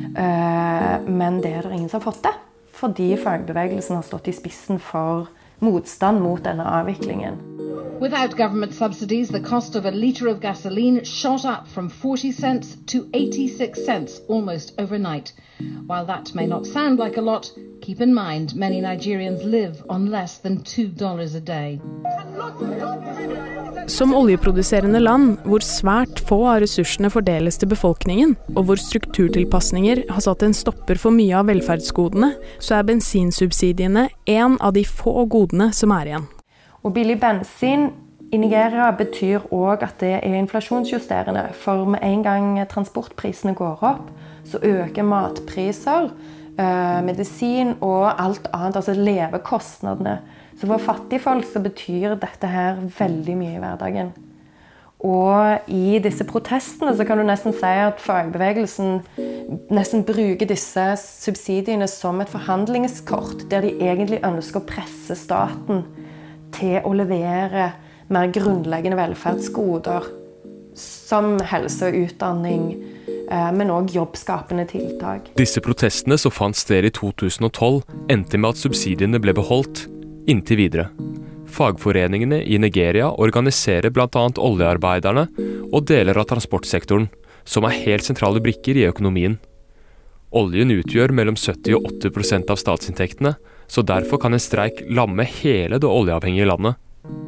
Eh, 0.01 1.07
men 1.07 1.41
det 1.43 1.55
er 1.55 1.67
det 1.67 1.77
ingen 1.77 1.91
som 1.91 2.01
har 2.01 2.09
fått 2.09 2.25
til. 2.27 2.41
Fordi 2.75 3.13
fagbevegelsen 3.21 3.99
har 3.99 4.07
stått 4.07 4.31
i 4.31 4.35
spissen 4.35 4.81
for 4.83 5.29
motstand 5.61 6.21
mot 6.21 6.43
denne 6.43 6.65
avviklingen. 6.65 7.55
Without 8.01 8.37
government 8.37 8.75
subsidies, 8.75 9.29
the 9.29 9.41
cost 9.41 9.77
of 9.77 9.87
a 9.87 9.91
litre 9.91 10.29
of 10.29 10.41
gasoline 10.41 11.05
shot 11.05 11.45
up 11.45 11.69
from 11.69 11.89
40 11.89 12.33
cents 12.33 12.77
to 12.87 13.09
86 13.15 13.85
cents 13.85 14.21
almost 14.29 14.75
overnight. 14.79 15.33
While 15.87 16.05
that 16.07 16.35
may 16.35 16.47
not 16.47 16.67
sound 16.67 16.99
like 16.99 17.17
a 17.17 17.23
lot, 17.23 17.51
keep 17.85 18.01
in 18.01 18.15
mind 18.15 18.55
many 18.55 18.81
Nigerians 18.81 19.45
live 19.45 19.83
on 19.89 20.11
less 20.11 20.39
than 20.39 20.59
$2 20.59 21.37
a 21.37 21.41
day. 21.41 21.81
Som 23.87 24.15
oljeproduserende 24.15 25.01
land, 25.01 25.37
hvor 25.45 25.61
svært 25.61 26.23
få 26.25 26.39
av 26.49 26.63
ressursene 26.65 27.11
fordeles 27.13 27.59
til 27.61 27.69
befolkningen, 27.69 28.33
og 28.55 28.71
hvor 28.71 28.81
strukturtilpasninger 28.81 30.07
har 30.09 30.25
satt 30.25 30.43
en 30.47 30.57
stopper 30.57 30.97
for 31.01 31.13
mye 31.13 31.37
av 31.37 31.51
velferdsgodene, 31.51 32.33
så 32.57 32.79
er 32.79 32.89
bensinsubsidiene 32.89 34.07
en 34.33 34.57
av 34.65 34.73
de 34.79 34.87
få 34.89 35.27
godene 35.29 35.69
som 35.77 35.93
er 35.99 36.15
igjen. 36.15 36.31
Og 36.85 36.95
billig 36.97 37.19
bensin 37.21 37.91
i 38.33 38.41
Nigeria 38.41 38.89
betyr 38.97 39.45
òg 39.53 39.85
at 39.85 40.01
det 40.01 40.15
er 40.23 40.39
inflasjonsjusterende. 40.41 41.51
For 41.61 41.85
med 41.93 42.01
en 42.03 42.25
gang 42.25 42.49
transportprisene 42.73 43.53
går 43.59 43.85
opp, 43.85 44.09
så 44.49 44.61
øker 44.65 45.05
matpriser, 45.05 46.09
eh, 46.59 47.01
medisin 47.07 47.75
og 47.81 48.09
alt 48.13 48.49
annet. 48.53 48.79
Altså 48.81 48.97
levekostnadene. 48.99 50.19
Så 50.55 50.71
for 50.71 50.83
fattigfolk 50.83 51.47
så 51.51 51.63
betyr 51.63 52.15
dette 52.21 52.51
her 52.51 52.79
veldig 52.99 53.37
mye 53.41 53.57
i 53.57 53.63
hverdagen. 53.63 54.15
Og 55.05 55.69
i 55.69 55.99
disse 56.01 56.25
protestene 56.25 56.95
så 56.97 57.05
kan 57.05 57.21
du 57.21 57.27
nesten 57.29 57.53
si 57.53 57.73
at 57.85 57.99
fagbevegelsen 58.01 59.03
nesten 59.75 60.05
bruker 60.09 60.49
disse 60.49 60.87
subsidiene 61.03 61.89
som 61.91 62.23
et 62.25 62.33
forhandlingskort, 62.33 63.45
der 63.51 63.67
de 63.67 63.75
egentlig 63.85 64.23
ønsker 64.25 64.63
å 64.63 64.69
presse 64.69 65.19
staten 65.19 65.85
til 66.57 66.79
å 66.87 66.95
levere 66.97 67.75
mer 68.15 68.33
grunnleggende 68.33 68.97
velferdsgoder 68.97 70.09
som 70.79 71.37
helse 71.53 71.91
og 71.91 72.01
utdanning, 72.07 72.65
men 73.57 73.73
òg 73.73 73.93
jobbskapende 73.95 74.67
tiltak. 74.71 75.33
Disse 75.39 75.63
protestene 75.65 76.19
som 76.21 76.35
fant 76.35 76.59
sted 76.59 76.87
i 76.87 76.93
2012, 76.95 77.83
endte 78.13 78.41
med 78.41 78.55
at 78.55 78.61
subsidiene 78.61 79.21
ble 79.23 79.35
beholdt 79.37 79.87
inntil 80.31 80.61
videre. 80.63 80.89
Fagforeningene 81.55 82.41
i 82.43 82.59
Nigeria 82.59 83.11
organiserer 83.11 83.93
bl.a. 83.95 84.09
oljearbeiderne 84.37 85.29
og 85.71 85.85
deler 85.87 86.19
av 86.19 86.27
transportsektoren, 86.33 87.09
som 87.45 87.67
er 87.69 87.77
helt 87.85 88.07
sentrale 88.07 88.43
brikker 88.43 88.79
i 88.81 88.87
økonomien. 88.89 89.37
Oljen 90.35 90.73
utgjør 90.75 91.13
mellom 91.15 91.37
70 91.39 91.77
og 91.79 91.85
80% 91.93 92.51
av 92.51 92.59
statsinntektene, 92.59 93.35
så 93.71 93.85
derfor 93.87 94.19
kan 94.23 94.35
en 94.35 94.43
streik 94.43 94.83
lamme 94.91 95.27
hele 95.29 95.79
det 95.79 95.89
oljeavhengige 95.89 96.49
landet. 96.49 96.81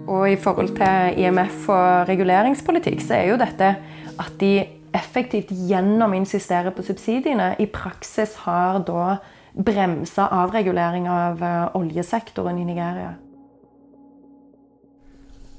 Og 0.09 0.25
I 0.31 0.39
forhold 0.41 0.73
til 0.79 1.21
IMF 1.21 1.69
og 1.71 2.09
reguleringspolitikk, 2.11 3.03
så 3.05 3.21
er 3.21 3.31
jo 3.31 3.39
dette 3.41 3.71
at 4.17 4.37
de 4.41 4.53
effektivt 4.97 5.53
gjennom 5.53 6.15
å 6.15 6.19
insistere 6.19 6.73
på 6.75 6.85
subsidiene, 6.87 7.53
i 7.63 7.69
praksis 7.71 8.35
har 8.47 8.81
da 8.89 9.19
bremsa 9.57 10.29
avregulering 10.43 11.09
av 11.09 11.43
eh, 11.43 11.77
oljesektoren 11.79 12.59
i 12.61 12.67
Nigeria. 12.69 13.15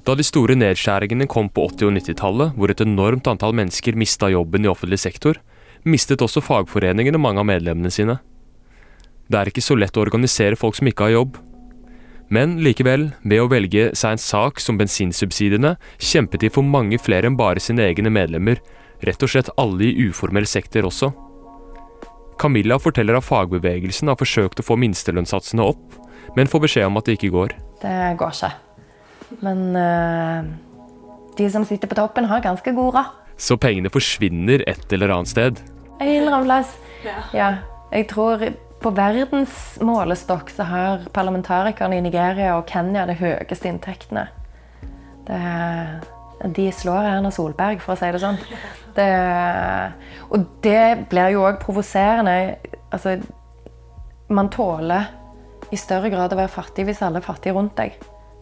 Da 0.08 0.16
de 0.16 0.24
store 0.24 0.56
nedskjæringene 0.56 1.28
kom 1.28 1.50
på 1.52 1.66
80- 1.68 1.90
og 1.90 1.96
90-tallet, 1.98 2.54
hvor 2.56 2.72
et 2.72 2.84
enormt 2.84 3.28
antall 3.28 3.56
mennesker 3.58 3.98
mista 4.00 4.30
jobben 4.32 4.64
i 4.64 4.70
offentlig 4.72 5.02
sektor, 5.04 5.42
mistet 5.84 6.24
også 6.24 6.44
fagforeningene 6.46 7.20
mange 7.20 7.44
av 7.44 7.50
medlemmene 7.50 7.92
sine. 7.92 8.16
Det 9.28 9.36
er 9.36 9.52
ikke 9.52 9.66
så 9.66 9.76
lett 9.76 9.98
å 10.00 10.06
organisere 10.06 10.56
folk 10.56 10.78
som 10.80 10.88
ikke 10.88 11.10
har 11.10 11.18
jobb. 11.18 11.42
Men 12.32 12.58
likevel, 12.64 13.10
ved 13.24 13.44
å 13.44 13.50
velge 13.52 13.90
seg 13.96 14.16
en 14.16 14.22
sak 14.22 14.62
som 14.64 14.80
bensinsubsidiene, 14.80 15.76
kjempet 16.00 16.44
de 16.44 16.52
for 16.52 16.64
mange 16.64 17.00
flere 17.04 17.28
enn 17.28 17.40
bare 17.40 17.64
sine 17.64 17.84
egne 17.88 18.12
medlemmer, 18.12 18.64
rett 19.06 19.24
og 19.24 19.32
slett 19.32 19.52
alle 19.62 19.90
i 19.90 20.08
uformell 20.08 20.48
sektor 20.50 20.88
også. 20.90 21.12
Camilla 22.38 22.78
forteller 22.80 23.18
at 23.18 23.26
fagbevegelsen 23.26 24.12
har 24.12 24.18
forsøkt 24.20 24.62
å 24.62 24.66
få 24.66 24.78
minstelønnssatsene 24.80 25.66
opp, 25.66 25.98
men 26.38 26.50
får 26.50 26.66
beskjed 26.68 26.90
om 26.90 27.00
at 27.00 27.08
det 27.08 27.18
ikke 27.18 27.34
går. 27.34 27.56
Det 27.82 27.98
går 28.20 28.36
ikke. 28.36 28.52
Men 29.44 29.64
uh, 29.76 30.46
de 31.38 31.50
som 31.54 31.66
sitter 31.66 31.90
på 31.90 31.98
toppen, 31.98 32.30
har 32.30 32.46
ganske 32.46 32.74
god 32.78 32.94
råd. 33.00 33.16
Så 33.38 33.58
pengene 33.62 33.90
forsvinner 33.94 34.64
et 34.70 34.94
eller 34.94 35.14
annet 35.14 35.30
sted? 35.30 35.60
En 36.00 36.08
eller 36.10 36.32
annen 36.32 36.48
plass. 36.50 36.78
Ja. 37.06 37.18
ja. 37.34 37.50
Jeg 37.94 38.08
tror 38.10 38.42
på 38.82 38.92
verdens 38.94 39.78
målestokk 39.82 40.50
så 40.54 40.66
har 40.70 41.06
parlamentarikerne 41.14 41.98
i 41.98 42.04
Nigeria 42.06 42.56
og 42.58 42.70
Kenya 42.70 43.06
de 43.10 43.16
høyeste 43.18 43.70
inntektene. 43.70 44.28
Det, 45.28 45.38
de 46.44 46.68
slår 46.72 47.08
Erna 47.16 47.32
Solberg, 47.34 47.82
for 47.82 47.96
å 47.96 48.00
si 48.00 48.10
det 48.14 48.22
sånn. 48.22 48.38
Det, 48.98 49.08
og 50.34 50.46
det 50.66 51.08
blir 51.10 51.34
jo 51.34 51.46
òg 51.48 51.60
provoserende. 51.62 52.58
Altså, 52.94 53.18
man 54.34 54.52
tåler 54.54 55.10
i 55.74 55.80
større 55.80 56.12
grad 56.14 56.34
å 56.34 56.40
være 56.40 56.54
fattig 56.54 56.88
hvis 56.88 57.02
alle 57.06 57.22
er 57.22 57.28
fattige 57.28 57.56
rundt 57.58 57.76
deg. 57.80 57.98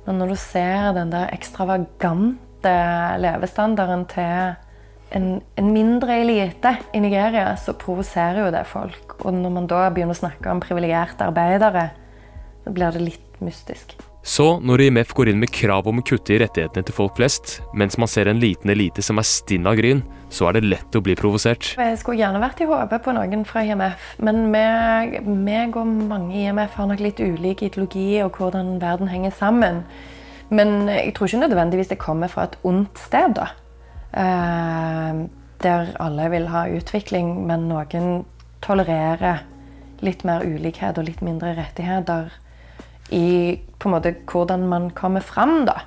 Men 0.05 0.19
når 0.21 0.33
du 0.33 0.37
ser 0.39 0.91
den 0.97 1.13
der 1.13 1.31
ekstravagante 1.33 2.75
levestandarden 3.21 4.05
til 4.11 4.55
en, 5.15 5.27
en, 5.57 5.69
mindre 5.73 6.19
elite 6.21 6.75
i 6.93 7.01
Nigeria, 7.01 7.53
så 7.57 7.77
provoserer 7.79 8.43
jo 8.43 8.51
det 8.53 8.65
folk. 8.69 9.17
Og 9.23 9.33
når 9.37 9.55
man 9.57 9.69
da 9.71 9.85
begynner 9.93 10.17
å 10.17 10.21
snakke 10.23 10.51
om 10.51 10.61
privilegerte 10.63 11.29
arbeidere, 11.29 11.87
så 12.65 12.73
blir 12.73 12.93
det 12.93 13.05
litt 13.05 13.41
mystisk. 13.45 13.95
Så 14.25 14.45
når 14.65 14.87
IMF 14.87 15.11
går 15.13 15.29
inn 15.29 15.37
med 15.37 15.51
krav 15.53 15.85
om 15.85 15.99
å 16.01 16.03
kutte 16.05 16.33
i 16.33 16.39
rettighetene 16.41 16.81
til 16.87 16.95
folk 16.97 17.13
flest, 17.19 17.59
mens 17.77 17.93
man 18.01 18.09
ser 18.09 18.25
en 18.25 18.39
liten 18.41 18.71
elite 18.73 19.03
som 19.05 19.21
er 19.21 19.27
stinn 19.29 19.67
av 19.69 19.77
gryn, 19.77 20.01
så 20.33 20.47
er 20.49 20.57
det 20.57 20.63
lett 20.65 20.95
å 20.97 21.01
bli 21.05 21.13
provosert. 21.19 21.75
Jeg 21.77 21.99
skulle 22.01 22.17
gjerne 22.23 22.41
vært 22.41 22.63
i 22.65 22.65
hodet 22.65 22.97
på 23.05 23.13
noen 23.13 23.43
fra 23.45 23.61
IMF, 23.61 24.07
men 24.25 24.47
meg, 24.49 25.19
meg 25.29 25.77
og 25.77 25.91
mange 26.09 26.33
i 26.33 26.47
IMF 26.47 26.73
har 26.79 26.89
nok 26.89 27.03
litt 27.05 27.21
ulik 27.21 27.61
ideologi 27.67 28.07
og 28.25 28.39
hvordan 28.39 28.79
verden 28.81 29.11
henger 29.11 29.35
sammen. 29.37 29.83
Men 30.49 30.89
jeg 30.89 31.13
tror 31.13 31.29
ikke 31.29 31.43
nødvendigvis 31.43 31.93
det 31.93 32.01
kommer 32.01 32.31
fra 32.31 32.47
et 32.49 32.57
ondt 32.65 32.97
sted, 33.05 33.37
da. 33.37 33.51
Eh, 34.09 35.19
der 35.61 35.93
alle 36.01 36.31
vil 36.33 36.49
ha 36.49 36.65
utvikling, 36.73 37.45
men 37.45 37.69
noen 37.69 38.25
tolererer 38.65 39.45
litt 40.01 40.25
mer 40.25 40.41
ulikhet 40.41 40.97
og 40.97 41.05
litt 41.07 41.21
mindre 41.25 41.53
rettigheter 41.61 42.33
i 43.13 43.59
på 43.79 43.89
en 43.89 43.95
måte 43.97 44.15
hvordan 44.31 44.65
man 44.69 44.89
kommer 44.95 45.21
fram, 45.21 45.65
da. 45.67 45.81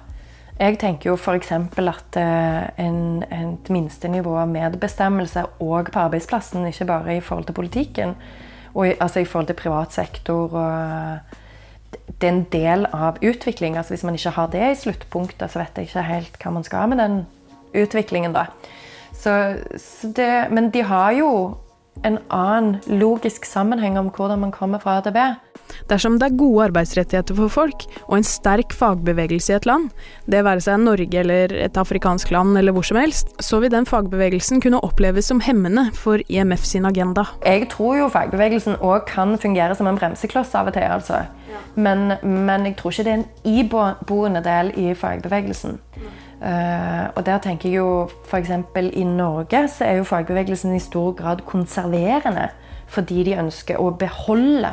Jeg 0.59 0.81
tenker 0.83 1.12
jo 1.12 1.16
f.eks. 1.16 1.52
at 1.52 2.16
eh, 2.18 2.62
en, 2.83 3.22
et 3.22 3.70
minstenivå 3.70 4.35
av 4.40 4.50
medbestemmelse 4.50 5.44
òg 5.62 5.92
på 5.94 6.02
arbeidsplassen, 6.02 6.66
ikke 6.66 6.88
bare 6.88 7.16
i 7.16 7.22
forhold 7.22 7.46
til 7.46 7.54
politikken, 7.59 8.16
og 8.74 8.90
altså 8.98 9.22
i 9.22 9.28
forhold 9.28 9.46
til 9.50 9.59
privat 9.59 9.94
sektor 9.94 10.54
og 10.54 11.37
Det 12.09 12.26
er 12.26 12.33
en 12.33 12.46
del 12.52 12.87
av 12.92 13.16
utvikling. 13.22 13.76
Altså 13.76 13.94
hvis 13.94 14.02
man 14.04 14.14
ikke 14.14 14.31
har 14.31 14.48
det 14.52 14.64
i 14.70 14.74
sluttpunktet, 14.74 15.50
så 15.50 15.59
vet 15.59 15.76
jeg 15.76 15.87
ikke 15.87 16.02
helt 16.02 16.37
hva 16.42 16.50
man 16.50 16.64
skal 16.64 16.88
med 16.88 16.98
den 16.98 17.26
utviklingen, 17.74 18.33
da. 18.33 18.46
Så, 19.12 19.57
så 19.78 20.11
det, 20.16 20.50
men 20.50 20.70
de 20.70 20.83
har 20.83 21.12
jo 21.12 21.31
en 22.06 22.18
annen 22.34 22.78
logisk 23.00 23.46
sammenheng 23.48 23.98
om 24.00 24.11
hvordan 24.14 24.42
man 24.44 24.54
kommer 24.54 24.82
fra 24.82 24.98
A 24.98 25.04
til 25.04 25.14
B. 25.16 25.24
Dersom 25.88 26.18
det 26.20 26.28
er 26.28 26.38
gode 26.38 26.68
arbeidsrettigheter 26.68 27.37
for 27.37 27.52
folk, 27.52 27.84
og 28.06 28.18
en 28.18 28.26
sterk 28.26 28.72
fagbevegelse 28.76 29.52
i 29.52 29.56
et 29.58 29.68
land, 29.68 29.88
det 30.30 30.44
være 30.46 30.64
seg 30.64 30.80
Norge 30.82 31.20
eller 31.22 31.52
et 31.66 31.80
afrikansk 31.80 32.32
land 32.34 32.58
eller 32.61 32.74
hvor 32.76 32.87
som 32.87 33.00
helst, 33.00 33.34
så 33.44 33.61
vil 33.62 33.72
den 33.72 33.88
fagbevegelsen 33.88 34.62
kunne 34.64 34.80
oppleves 34.84 35.28
som 35.30 35.42
hemmende 35.44 35.88
for 35.96 36.22
IMF 36.28 36.64
sin 36.68 36.88
agenda. 36.88 37.26
Jeg 37.44 37.68
tror 37.74 37.98
jo 38.02 38.12
fagbevegelsen 38.12 38.78
òg 38.84 39.04
kan 39.08 39.37
fungere 39.40 39.76
som 39.78 39.90
en 39.90 39.98
bremsekloss 40.00 40.54
av 40.58 40.70
og 40.70 40.78
til, 40.78 40.88
altså. 40.88 41.24
Men, 41.78 42.14
men, 42.22 42.66
jeg 42.66 42.76
tror 42.78 42.94
ikke 42.94 43.04
det 43.06 43.12
er 43.12 43.20
en 43.20 43.28
iboende 43.46 44.42
del 44.44 44.72
i 44.76 44.94
fagbevegelsen. 44.98 45.78
Uh, 46.38 47.11
og 47.18 47.24
der 47.27 47.40
tenker 47.42 47.66
jeg 47.66 47.81
jo 47.81 48.09
f.eks. 48.29 48.53
i 48.94 49.03
Norge 49.03 49.64
så 49.72 49.88
er 49.88 49.96
jo 49.98 50.05
fagbevegelsen 50.07 50.77
i 50.77 50.83
stor 50.83 51.16
grad 51.18 51.42
konserverende 51.48 52.44
fordi 52.88 53.24
de 53.27 53.35
ønsker 53.40 53.81
å 53.83 53.90
beholde 53.98 54.70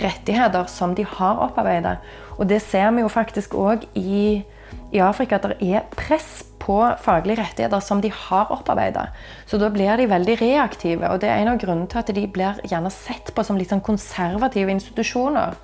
rettigheter 0.00 0.66
som 0.68 0.96
de 0.98 1.04
har 1.06 1.38
opparbeidet. 1.46 1.98
Og 2.38 2.48
det 2.50 2.60
ser 2.62 2.90
vi 2.94 3.04
jo 3.04 3.12
faktisk 3.12 3.54
òg 3.56 3.86
i, 3.94 4.42
i, 4.90 5.00
Afrika, 5.00 5.38
at 5.38 5.46
det 5.54 5.70
er 5.70 5.86
press 5.94 6.42
på 6.60 6.78
faglige 7.00 7.42
rettigheter 7.42 7.80
som 7.84 8.00
de 8.02 8.10
har 8.12 8.52
opparbeidet. 8.52 9.06
Så 9.46 9.60
da 9.60 9.70
blir 9.72 9.96
de 10.00 10.08
veldig 10.10 10.38
reaktive, 10.40 11.08
og 11.08 11.20
det 11.22 11.30
er 11.30 11.42
en 11.42 11.52
av 11.54 11.60
grunnene 11.62 11.88
til 11.88 12.02
at 12.02 12.14
de 12.16 12.26
blir 12.26 12.60
gjerne 12.66 12.92
sett 12.92 13.32
på 13.34 13.44
som 13.46 13.60
litt 13.60 13.72
sånn 13.72 13.84
konservative 13.84 14.72
institusjoner. 14.74 15.56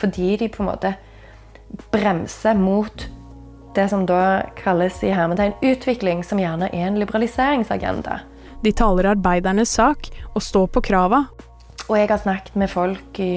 Fordi 0.00 0.36
de 0.40 0.50
på 0.52 0.62
en 0.62 0.70
måte 0.70 0.94
bremser 1.92 2.58
mot 2.58 3.08
det 3.74 3.88
som 3.88 4.04
da 4.06 4.42
kalles 4.58 5.02
i 5.04 5.12
hermetegn 5.14 5.54
utvikling, 5.62 6.24
som 6.24 6.40
gjerne 6.40 6.68
er 6.72 6.88
en 6.88 6.98
liberaliseringsagenda. 7.00 8.20
De 8.62 8.72
taler 8.72 9.10
arbeidernes 9.14 9.72
sak 9.74 10.10
og 10.34 10.42
står 10.44 10.68
på 10.74 10.84
krava, 10.92 11.24
og 11.88 11.98
jeg 11.98 12.08
har 12.12 12.20
snakket 12.22 12.58
med 12.58 12.70
folk 12.70 13.18
i, 13.20 13.34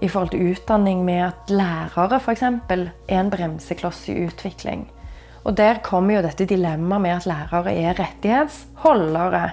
i 0.00 0.08
forhold 0.08 0.30
til 0.32 0.52
utdanning 0.52 1.02
med 1.04 1.24
at 1.26 1.50
lærere 1.50 2.20
f.eks. 2.20 2.42
er 2.70 2.86
en 3.08 3.30
bremsekloss 3.32 4.06
i 4.12 4.20
utvikling. 4.26 4.86
Og 5.44 5.56
der 5.56 5.80
kommer 5.82 6.18
jo 6.18 6.22
dette 6.24 6.46
dilemmaet 6.46 7.02
med 7.02 7.16
at 7.16 7.26
lærere 7.26 7.74
er 7.74 7.98
rettighetsholdere. 7.98 9.50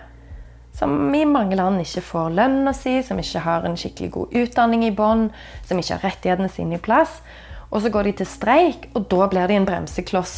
Som 0.78 1.14
i 1.16 1.24
mange 1.26 1.56
land 1.58 1.82
ikke 1.82 2.04
får 2.06 2.36
lønna 2.38 2.74
si, 2.76 3.00
som 3.02 3.18
ikke 3.18 3.42
har 3.42 3.66
en 3.66 3.78
skikkelig 3.80 4.12
god 4.14 4.36
utdanning 4.44 4.84
i 4.86 4.94
bånn, 4.94 5.30
som 5.66 5.80
ikke 5.80 5.96
har 5.96 6.12
rettighetene 6.12 6.52
sine 6.54 6.78
i 6.78 6.84
plass. 6.84 7.22
Og 7.70 7.82
så 7.84 7.92
går 7.92 8.10
de 8.10 8.18
til 8.22 8.30
streik, 8.30 8.90
og 8.96 9.08
da 9.12 9.28
blir 9.32 9.48
de 9.50 9.58
en 9.60 9.68
bremsekloss 9.68 10.36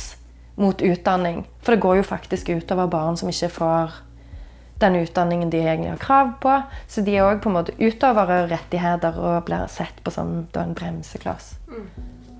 mot 0.59 0.81
utdanning. 0.81 1.43
For 1.63 1.75
det 1.75 1.83
går 1.83 1.99
jo 2.01 2.07
faktisk 2.07 2.49
utover 2.49 2.89
barn 2.91 3.17
som 3.17 3.29
ikke 3.31 3.51
får 3.53 3.97
den 4.79 4.95
utdanningen 4.95 5.49
de 5.51 5.59
egentlig 5.61 5.91
har 5.91 6.01
krav 6.01 6.31
på. 6.41 6.55
Så 6.87 7.03
de 7.05 7.15
er 7.15 7.27
òg 7.27 7.43
utover 7.79 8.47
rettigheter 8.49 9.19
og 9.19 9.45
blir 9.47 9.67
sett 9.71 10.03
på 10.03 10.11
som 10.11 10.47
en 10.55 10.73
bremsekloss. 10.75 11.53
Mm. 11.67 11.85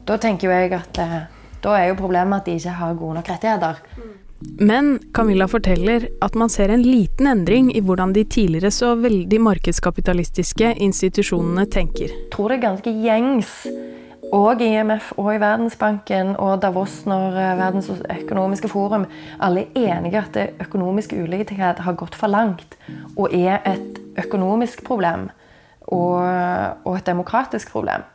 Da 0.07 0.17
tenker 0.17 0.47
jo 0.47 0.55
jeg 0.55 0.73
at 0.73 0.97
eh, 1.03 1.19
da 1.61 1.75
er 1.75 1.91
jo 1.91 1.99
problemet 1.99 2.41
at 2.41 2.47
de 2.47 2.55
ikke 2.57 2.79
har 2.79 2.97
gode 2.97 3.19
nok 3.19 3.29
rettigheter. 3.29 3.83
Mm. 3.97 4.15
Men 4.39 4.99
Camilla 5.13 5.49
forteller 5.51 6.07
at 6.23 6.35
man 6.39 6.49
ser 6.49 6.71
en 6.71 6.83
liten 6.83 7.27
endring 7.27 7.73
i 7.75 7.81
hvordan 7.83 8.13
de 8.15 8.23
tidligere 8.23 8.71
så 8.71 8.93
veldig 8.95 9.39
markedskapitalistiske 9.43 10.77
institusjonene 10.79 11.65
tenker. 11.67 12.07
Jeg 12.07 12.29
tror 12.31 12.51
det 12.51 12.59
er 12.59 12.67
ganske 12.69 12.93
gjengs 13.03 13.51
og 14.35 14.61
IMF 14.61 15.11
og 15.17 15.31
i 15.33 15.39
Verdensbanken 15.41 16.35
og 16.37 16.61
Davos 16.61 17.01
når 17.09 17.37
eh, 17.39 17.57
Verdens 17.57 17.89
økonomiske 17.89 18.69
forum 18.69 19.07
alle 19.41 19.65
er 19.73 19.97
enige 19.97 20.21
at 20.21 20.31
det 20.35 20.45
økonomiske 20.65 21.17
ulikhet 21.23 21.81
har 21.85 21.97
gått 21.97 22.17
for 22.17 22.29
langt 22.29 22.77
og 23.15 23.33
er 23.33 23.59
et 23.65 23.99
økonomisk 24.21 24.83
problem 24.85 25.29
og, 25.89 26.21
og 26.85 26.95
et 26.95 27.07
demokratisk 27.09 27.71
problem. 27.73 28.05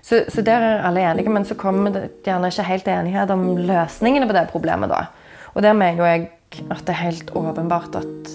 Så, 0.00 0.24
så, 0.32 0.40
der 0.42 0.64
er 0.64 0.84
alle 0.88 1.02
enige, 1.04 1.28
men 1.28 1.44
så 1.44 1.54
kommer 1.54 1.92
det 1.92 2.06
gjerne 2.24 2.48
ikke 2.48 2.64
helt 2.64 2.88
enighet 2.88 3.30
om 3.30 3.44
løsningene 3.58 4.26
på 4.26 4.32
det 4.32 4.46
problemet. 4.48 4.88
da. 4.88 5.10
Og 5.52 5.62
der 5.62 5.76
mener 5.76 6.06
jeg 6.06 6.30
at 6.70 6.86
det 6.86 6.94
er 6.94 7.04
helt 7.04 7.30
åpenbart 7.36 8.00
at 8.00 8.30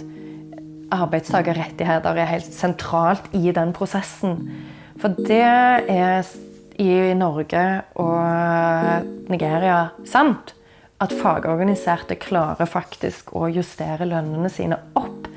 arbeidstakerrettigheter 0.93 2.21
er 2.21 2.29
helt 2.29 2.53
sentralt 2.53 3.25
i 3.33 3.51
den 3.51 3.73
prosessen. 3.73 4.51
For 5.01 5.15
det 5.17 5.41
er 5.41 6.21
i 6.81 7.13
Norge 7.17 7.63
og 8.01 9.31
Nigeria 9.31 9.89
sant 10.07 10.53
at 11.03 11.13
fagorganiserte 11.15 12.17
klarer 12.19 12.67
faktisk 12.69 13.33
å 13.35 13.49
justere 13.51 14.07
lønnene 14.07 14.51
sine 14.51 14.79
opp 14.95 15.27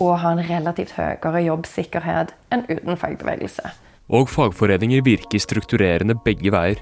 og 0.00 0.16
ha 0.22 0.32
en 0.34 0.42
relativt 0.44 0.94
høyere 0.96 1.42
jobbsikkerhet 1.44 2.34
enn 2.52 2.64
uten 2.68 2.96
fagbevegelse. 3.00 3.72
Og 4.10 4.30
fagforeninger 4.32 5.04
virker 5.06 5.42
strukturerende 5.42 6.16
begge 6.24 6.52
veier. 6.52 6.80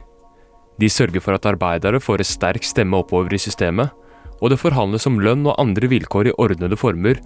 De 0.78 0.88
sørger 0.90 1.22
for 1.22 1.34
at 1.34 1.48
arbeidere 1.50 2.00
får 2.00 2.22
en 2.22 2.30
sterk 2.30 2.66
stemme 2.66 3.00
oppover 3.02 3.34
i 3.34 3.42
systemet, 3.42 3.90
og 4.38 4.52
det 4.52 4.60
forhandles 4.62 5.08
om 5.10 5.18
lønn 5.18 5.46
og 5.50 5.58
andre 5.58 5.90
vilkår 5.90 6.30
i 6.30 6.36
ordnede 6.38 6.78
former, 6.78 7.18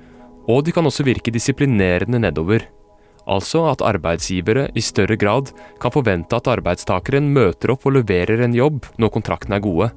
og 0.49 0.65
de 0.65 0.73
kan 0.75 0.89
også 0.89 1.05
virke 1.07 1.33
disiplinerende 1.35 2.19
nedover. 2.25 2.65
Altså 3.31 3.65
at 3.71 3.85
arbeidsgivere 3.87 4.69
i 4.75 4.83
større 4.83 5.17
grad 5.21 5.53
kan 5.83 5.95
forvente 5.95 6.37
at 6.39 6.51
arbeidstakeren 6.51 7.31
møter 7.35 7.75
opp 7.75 7.87
og 7.87 7.99
leverer 8.01 8.43
en 8.43 8.57
jobb 8.57 8.89
når 8.99 9.15
kontraktene 9.15 9.61
er 9.61 9.67
gode. 9.67 9.91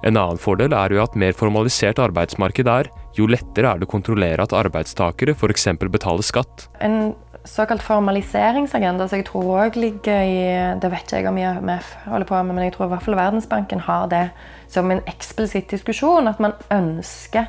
En 0.00 0.16
annen 0.16 0.40
fordel 0.40 0.72
er 0.72 0.94
jo 0.94 1.02
at 1.02 1.16
mer 1.18 1.36
formalisert 1.36 2.00
arbeidsmarked 2.00 2.68
er, 2.72 2.88
jo 3.18 3.26
lettere 3.28 3.68
er 3.68 3.80
det 3.80 3.88
å 3.88 3.90
kontrollere 3.90 4.46
at 4.46 4.54
arbeidstakere 4.56 5.34
f.eks. 5.36 5.66
betaler 5.92 6.24
skatt. 6.24 6.68
En 6.80 7.12
såkalt 7.44 7.84
formaliseringsagenda, 7.84 9.08
som 9.08 9.20
jeg 9.20 9.28
tror 9.28 9.48
òg 9.64 9.76
ligger 9.80 10.24
i 10.24 10.40
Det 10.80 10.90
vet 10.92 11.04
ikke 11.04 11.20
jeg 11.20 11.28
om 11.28 11.38
IMF 11.40 11.94
holder 12.06 12.28
på 12.28 12.42
med, 12.42 12.56
men 12.56 12.68
jeg 12.68 12.76
tror 12.76 12.88
i 12.88 12.92
hvert 12.94 13.06
fall 13.06 13.18
Verdensbanken 13.20 13.84
har 13.84 14.10
det 14.12 14.26
som 14.72 14.90
en 14.92 15.02
eksplisitt 15.10 15.72
diskusjon. 15.72 16.28
At 16.28 16.40
man 16.40 16.56
ønsker 16.72 17.48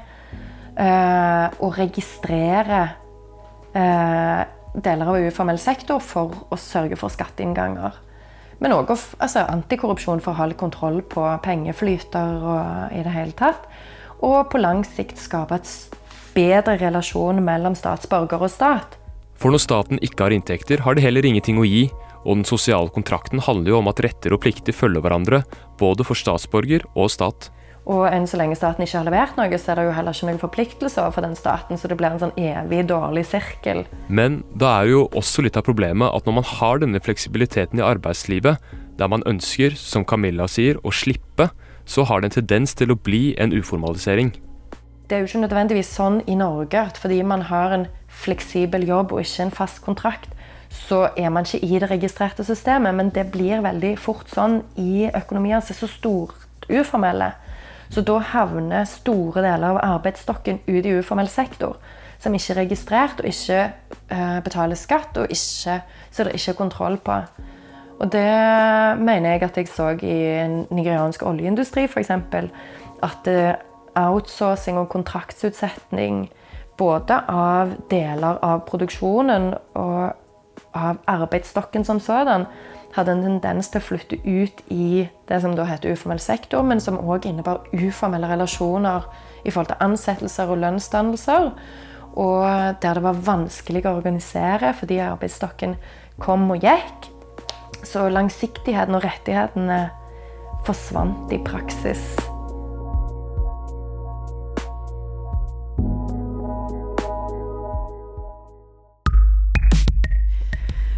øh, 0.76 1.48
å 1.60 1.72
registrere 1.76 2.82
eh, 3.76 4.42
deler 4.74 5.10
av 5.12 5.20
uformell 5.28 5.60
sektor 5.60 6.00
for 6.04 6.48
å 6.50 6.60
sørge 6.60 6.98
for 7.00 7.14
skatteinnganger. 7.14 7.98
Men 8.62 8.76
òg 8.76 8.92
altså, 8.94 9.44
antikorrupsjon 9.50 10.22
for 10.22 10.38
å 10.38 10.48
litt 10.52 10.60
kontroll 10.62 11.02
på 11.02 11.24
pengeflyter 11.44 12.46
og 12.46 12.94
i 12.94 13.02
det 13.02 13.14
hele 13.16 13.34
tatt. 13.38 13.66
Og 14.22 14.52
på 14.52 14.62
lang 14.62 14.84
sikt 14.86 15.18
skape 15.18 15.58
et 15.58 15.98
bedre 16.36 16.78
relasjon 16.78 17.42
mellom 17.44 17.76
statsborger 17.76 18.46
og 18.46 18.54
stat. 18.54 18.98
For 19.42 19.50
når 19.50 19.64
staten 19.64 20.02
ikke 20.06 20.28
har 20.28 20.36
inntekter, 20.36 20.84
har 20.86 20.96
det 20.96 21.02
heller 21.02 21.26
ingenting 21.26 21.58
å 21.58 21.66
gi, 21.66 21.88
og 22.22 22.38
den 22.38 22.46
sosiale 22.46 22.94
kontrakten 22.94 23.42
handler 23.42 23.74
jo 23.74 23.80
om 23.80 23.90
at 23.90 24.04
retter 24.06 24.36
og 24.36 24.44
plikter 24.44 24.76
følger 24.78 25.02
hverandre, 25.02 25.42
både 25.82 26.06
for 26.06 26.20
statsborger 26.20 26.86
og 26.94 27.10
stat. 27.10 27.50
Og 27.90 28.04
enn 28.06 28.28
så 28.30 28.38
lenge 28.38 28.56
staten 28.60 28.86
ikke 28.86 29.00
har 29.00 29.08
levert 29.08 29.40
noe, 29.40 29.58
så 29.58 29.72
er 29.72 29.80
det 29.80 29.88
jo 29.88 29.96
heller 29.96 30.14
ikke 30.14 30.28
noen 30.30 30.42
forpliktelser 30.42 31.02
overfor 31.02 31.26
den 31.26 31.34
staten, 31.40 31.80
så 31.82 31.90
det 31.90 31.98
blir 31.98 32.14
en 32.14 32.22
sånn 32.22 32.36
evig 32.38 32.84
dårlig 32.92 33.26
sirkel. 33.32 33.84
Men 34.08 34.44
da 34.54 34.76
er 34.82 34.92
jo 34.92 35.08
også 35.18 35.46
litt 35.46 35.58
av 35.58 35.66
problemet 35.66 36.14
at 36.14 36.30
når 36.30 36.38
man 36.38 36.48
har 36.52 36.84
denne 36.84 37.02
fleksibiliteten 37.02 37.82
i 37.82 37.86
arbeidslivet, 37.86 38.62
der 39.02 39.10
man 39.10 39.26
ønsker, 39.26 39.74
som 39.74 40.06
Camilla 40.06 40.46
sier, 40.52 40.78
å 40.86 40.94
slippe, 40.94 41.50
så 41.90 42.06
har 42.06 42.22
det 42.22 42.30
en 42.30 42.38
tendens 42.42 42.76
til 42.78 42.94
å 42.94 43.00
bli 43.00 43.32
en 43.42 43.54
uformalisering. 43.56 44.36
Det 45.10 45.18
er 45.18 45.24
jo 45.24 45.32
ikke 45.32 45.42
nødvendigvis 45.44 45.90
sånn 45.98 46.22
i 46.30 46.38
Norge 46.40 46.86
at 46.86 47.00
fordi 47.02 47.18
man 47.28 47.48
har 47.50 47.74
en 47.76 47.90
fleksibel 48.22 48.86
jobb 48.88 49.12
og 49.12 49.26
ikke 49.26 49.48
en 49.48 49.58
fast 49.58 49.82
kontrakt, 49.84 50.30
så 50.72 51.10
er 51.20 51.34
man 51.34 51.44
ikke 51.44 51.66
i 51.68 51.80
det 51.82 51.90
registrerte 51.92 52.46
systemet. 52.48 52.96
Men 52.96 53.10
det 53.12 53.26
blir 53.34 53.60
veldig 53.66 53.98
fort 54.00 54.30
sånn 54.32 54.62
i 54.80 55.10
økonomier 55.10 55.60
som 55.60 55.76
er 55.76 55.80
så 55.82 55.90
stort 55.92 56.70
uformelle. 56.70 57.34
Så 57.92 58.04
da 58.08 58.20
havner 58.24 58.86
store 58.88 59.44
deler 59.44 59.74
av 59.74 59.82
arbeidsstokken 59.84 60.62
ut 60.68 60.86
i 60.86 60.94
uformell 61.00 61.28
sektor. 61.32 61.76
Som 62.22 62.36
ikke 62.38 62.54
er 62.54 62.62
registrert 62.62 63.20
og 63.20 63.28
ikke 63.28 63.64
uh, 64.12 64.38
betaler 64.46 64.80
skatt, 64.80 65.18
og 65.18 65.34
ikke, 65.34 65.82
så 66.12 66.24
det 66.24 66.38
ikke 66.38 66.54
er 66.54 66.60
kontroll 66.60 67.00
på. 67.02 67.18
Og 68.02 68.12
det 68.14 68.30
mener 69.02 69.36
jeg 69.36 69.44
at 69.44 69.58
jeg 69.58 69.68
så 69.70 69.92
i 70.00 70.16
nigeriansk 70.72 71.26
oljeindustri, 71.28 71.84
f.eks. 71.90 72.14
At 73.04 73.28
uh, 73.28 73.52
outsourcing 73.96 74.80
og 74.80 74.90
kontraktsutsetning 74.90 76.30
både 76.78 77.18
av 77.30 77.76
deler 77.92 78.40
av 78.42 78.64
produksjonen 78.70 79.52
og 79.78 80.14
av 80.78 81.02
arbeidsstokken 81.12 81.84
som 81.86 82.00
sådan, 82.00 82.48
hadde 82.96 83.14
en 83.16 83.24
tendens 83.24 83.70
til 83.72 83.82
å 83.82 83.86
flytte 83.86 84.20
ut 84.26 84.64
i 84.74 85.06
det 85.30 85.40
som 85.44 85.56
da 85.56 85.66
heter 85.70 85.96
uformell 85.96 86.22
sektor, 86.22 86.66
men 86.66 86.82
som 86.84 87.00
òg 87.00 87.28
innebar 87.30 87.64
uformelle 87.72 88.30
relasjoner 88.32 89.08
i 89.46 89.52
forhold 89.52 89.72
til 89.72 89.86
ansettelser 89.88 90.52
og 90.52 90.62
lønnsdannelser. 90.64 91.52
Og 92.20 92.44
der 92.84 93.00
det 93.00 93.06
var 93.06 93.24
vanskelig 93.26 93.86
å 93.86 93.96
organisere 93.96 94.74
fordi 94.78 95.00
arbeidsstokken 95.04 95.78
kom 96.22 96.50
og 96.52 96.68
gikk. 96.68 97.08
Så 97.88 98.10
langsiktigheten 98.12 99.00
og 99.00 99.08
rettighetene 99.08 99.86
forsvant 100.68 101.32
i 101.34 101.42
praksis. 101.42 102.21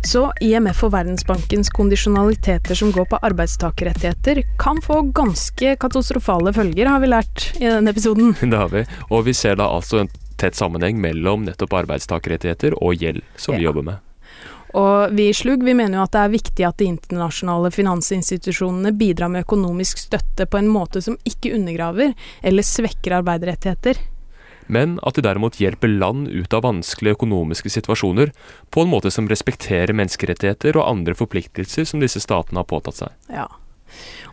Så 0.03 0.25
IMF 0.43 0.81
og 0.83 0.91
Verdensbankens 0.93 1.69
kondisjonaliteter 1.71 2.75
som 2.75 2.91
går 2.91 3.05
på 3.09 3.19
arbeidstakerrettigheter, 3.23 4.41
kan 4.59 4.81
få 4.83 4.99
ganske 5.15 5.75
katastrofale 5.79 6.51
følger, 6.53 6.89
har 6.91 6.99
vi 6.99 7.11
lært 7.13 7.45
i 7.55 7.69
denne 7.69 7.93
episoden. 7.95 8.35
Det 8.53 8.59
har 8.59 8.69
vi, 8.73 8.83
og 9.09 9.23
vi 9.29 9.33
ser 9.37 9.55
da 9.61 9.69
altså 9.71 10.03
en 10.03 10.11
tett 10.37 10.59
sammenheng 10.59 10.99
mellom 11.01 11.47
nettopp 11.47 11.77
arbeidstakerrettigheter 11.85 12.75
og 12.83 12.99
gjeld, 12.99 13.23
som 13.39 13.55
ja. 13.55 13.61
vi 13.61 13.69
jobber 13.69 13.87
med. 13.93 14.09
Og 14.73 15.13
vi 15.13 15.29
i 15.29 15.33
Slug 15.37 15.63
vi 15.63 15.75
mener 15.77 15.99
jo 15.99 16.03
at 16.03 16.15
det 16.15 16.21
er 16.23 16.33
viktig 16.33 16.65
at 16.65 16.79
de 16.81 16.89
internasjonale 16.89 17.69
finansinstitusjonene 17.71 18.91
bidrar 18.97 19.29
med 19.31 19.45
økonomisk 19.45 20.01
støtte 20.01 20.49
på 20.49 20.59
en 20.59 20.71
måte 20.73 21.01
som 21.05 21.15
ikke 21.29 21.53
undergraver 21.55 22.15
eller 22.41 22.65
svekker 22.65 23.19
arbeiderrettigheter 23.21 24.01
men 24.67 24.99
at 25.03 25.17
de 25.17 25.25
derimot 25.25 25.59
hjelper 25.61 25.91
land 25.91 26.29
ut 26.31 26.53
av 26.53 26.65
vanskelige 26.67 27.17
økonomiske 27.17 27.71
situasjoner 27.73 28.33
på 28.73 28.83
en 28.83 28.91
måte 28.91 29.11
som 29.13 29.27
respekterer 29.31 29.95
menneskerettigheter 29.97 30.79
og 30.79 30.87
andre 30.89 31.17
forpliktelser 31.17 31.87
som 31.89 32.03
disse 32.03 32.21
statene 32.23 32.61
har 32.61 32.69
påtatt 32.69 33.03
seg. 33.03 33.19
Ja. 33.33 33.49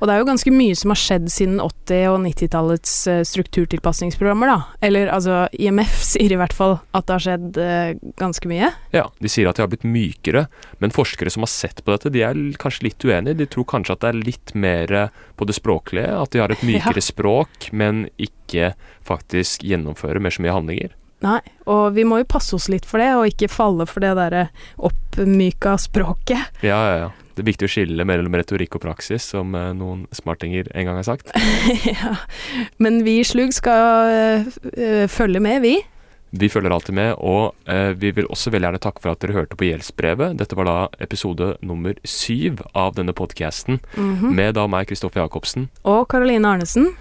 Og 0.00 0.08
det 0.08 0.14
er 0.14 0.22
jo 0.22 0.28
ganske 0.30 0.52
mye 0.54 0.76
som 0.78 0.92
har 0.94 1.00
skjedd 1.00 1.26
siden 1.32 1.58
80- 1.60 2.06
og 2.08 2.18
90-tallets 2.24 2.94
eh, 3.10 3.20
strukturtilpasningsprogrammer, 3.28 4.52
da. 4.52 4.86
Eller 4.86 5.10
altså, 5.12 5.42
IMF 5.52 5.98
sier 6.12 6.32
i 6.32 6.38
hvert 6.40 6.56
fall 6.56 6.78
at 6.96 7.08
det 7.08 7.16
har 7.16 7.26
skjedd 7.26 7.60
eh, 7.60 7.90
ganske 8.20 8.50
mye. 8.50 8.70
Ja, 8.96 9.06
de 9.18 9.32
sier 9.32 9.50
at 9.50 9.60
de 9.60 9.66
har 9.66 9.72
blitt 9.72 9.86
mykere, 9.88 10.46
men 10.80 10.94
forskere 10.96 11.32
som 11.32 11.44
har 11.44 11.52
sett 11.52 11.84
på 11.84 11.94
dette, 11.94 12.12
de 12.14 12.24
er 12.26 12.40
kanskje 12.60 12.88
litt 12.88 13.04
uenige. 13.04 13.38
De 13.42 13.50
tror 13.50 13.68
kanskje 13.74 13.98
at 13.98 14.04
det 14.06 14.12
er 14.12 14.22
litt 14.30 14.54
mer 14.54 14.96
på 15.36 15.48
det 15.48 15.58
språklige, 15.58 16.08
at 16.16 16.32
de 16.32 16.42
har 16.44 16.54
et 16.54 16.64
mykere 16.70 17.02
ja. 17.02 17.08
språk, 17.10 17.70
men 17.76 18.06
ikke 18.20 18.72
faktisk 19.06 19.66
gjennomfører 19.66 20.22
mer 20.22 20.34
så 20.34 20.46
mye 20.46 20.56
handlinger. 20.56 20.96
Nei, 21.20 21.40
og 21.68 21.92
vi 21.96 22.06
må 22.08 22.22
jo 22.22 22.28
passe 22.28 22.56
oss 22.56 22.70
litt 22.72 22.86
for 22.88 23.02
det, 23.02 23.10
og 23.18 23.28
ikke 23.28 23.50
falle 23.52 23.84
for 23.88 24.00
det 24.04 24.14
derre 24.16 24.46
oppmyka 24.88 25.76
språket. 25.80 26.62
Ja, 26.64 26.78
ja, 26.80 26.94
ja. 27.04 27.10
Det 27.40 27.46
er 27.46 27.52
viktig 27.54 27.68
å 27.70 27.72
skille 27.72 28.04
mellom 28.04 28.34
retorikk 28.36 28.74
og 28.76 28.82
praksis, 28.84 29.30
som 29.32 29.54
eh, 29.56 29.70
noen 29.72 30.02
smartinger 30.12 30.66
en 30.76 30.90
gang 30.90 30.98
har 30.98 31.06
sagt. 31.08 31.30
ja, 31.88 32.18
men 32.76 32.98
vi 33.06 33.14
i 33.22 33.24
Slug 33.24 33.54
skal 33.56 34.44
øh, 34.76 35.06
følge 35.08 35.40
med, 35.40 35.62
vi. 35.64 35.78
Vi 36.36 36.50
følger 36.52 36.74
alltid 36.76 36.94
med, 36.94 37.14
og 37.16 37.56
uh, 37.64 37.90
vi 37.98 38.12
vil 38.14 38.28
også 38.30 38.52
veldig 38.52 38.68
gjerne 38.68 38.82
takke 38.84 39.02
for 39.02 39.10
at 39.10 39.22
dere 39.24 39.34
hørte 39.34 39.56
på 39.58 39.66
Gjeldsbrevet. 39.66 40.36
Dette 40.38 40.54
var 40.54 40.68
da 40.68 40.76
episode 41.02 41.54
nummer 41.64 41.96
syv 42.04 42.60
av 42.70 42.92
denne 43.00 43.16
podkasten, 43.16 43.80
mm 43.96 44.12
-hmm. 44.20 44.36
med 44.36 44.54
da 44.54 44.66
meg, 44.66 44.86
Kristoffer 44.86 45.24
Jacobsen. 45.24 45.70
Og 45.82 46.06
Karoline 46.08 46.48
Arnesen. 46.48 46.92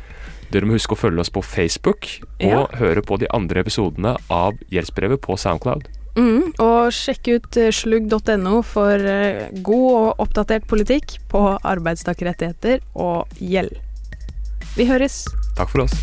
Dere 0.50 0.66
må 0.66 0.74
huske 0.74 0.96
å 0.96 0.98
følge 0.98 1.20
oss 1.20 1.30
på 1.30 1.44
Facebook, 1.44 2.08
og 2.42 2.50
ja. 2.50 2.66
høre 2.74 3.02
på 3.02 3.20
de 3.20 3.28
andre 3.30 3.60
episodene 3.60 4.16
av 4.30 4.58
Gjeldsbrevet 4.72 5.22
på 5.22 5.38
Soundcloud. 5.38 5.99
Mm, 6.18 6.54
og 6.64 6.94
sjekk 6.96 7.30
ut 7.36 7.60
eh, 7.60 7.70
slugg.no 7.76 8.62
for 8.66 9.10
eh, 9.12 9.50
god 9.66 9.90
og 9.92 10.24
oppdatert 10.26 10.66
politikk 10.70 11.20
på 11.32 11.44
arbeidstakerrettigheter 11.58 12.82
og 12.96 13.30
gjeld. 13.40 13.76
Vi 14.78 14.88
høres. 14.90 15.24
Takk 15.58 15.74
for 15.74 15.86
oss. 15.86 15.96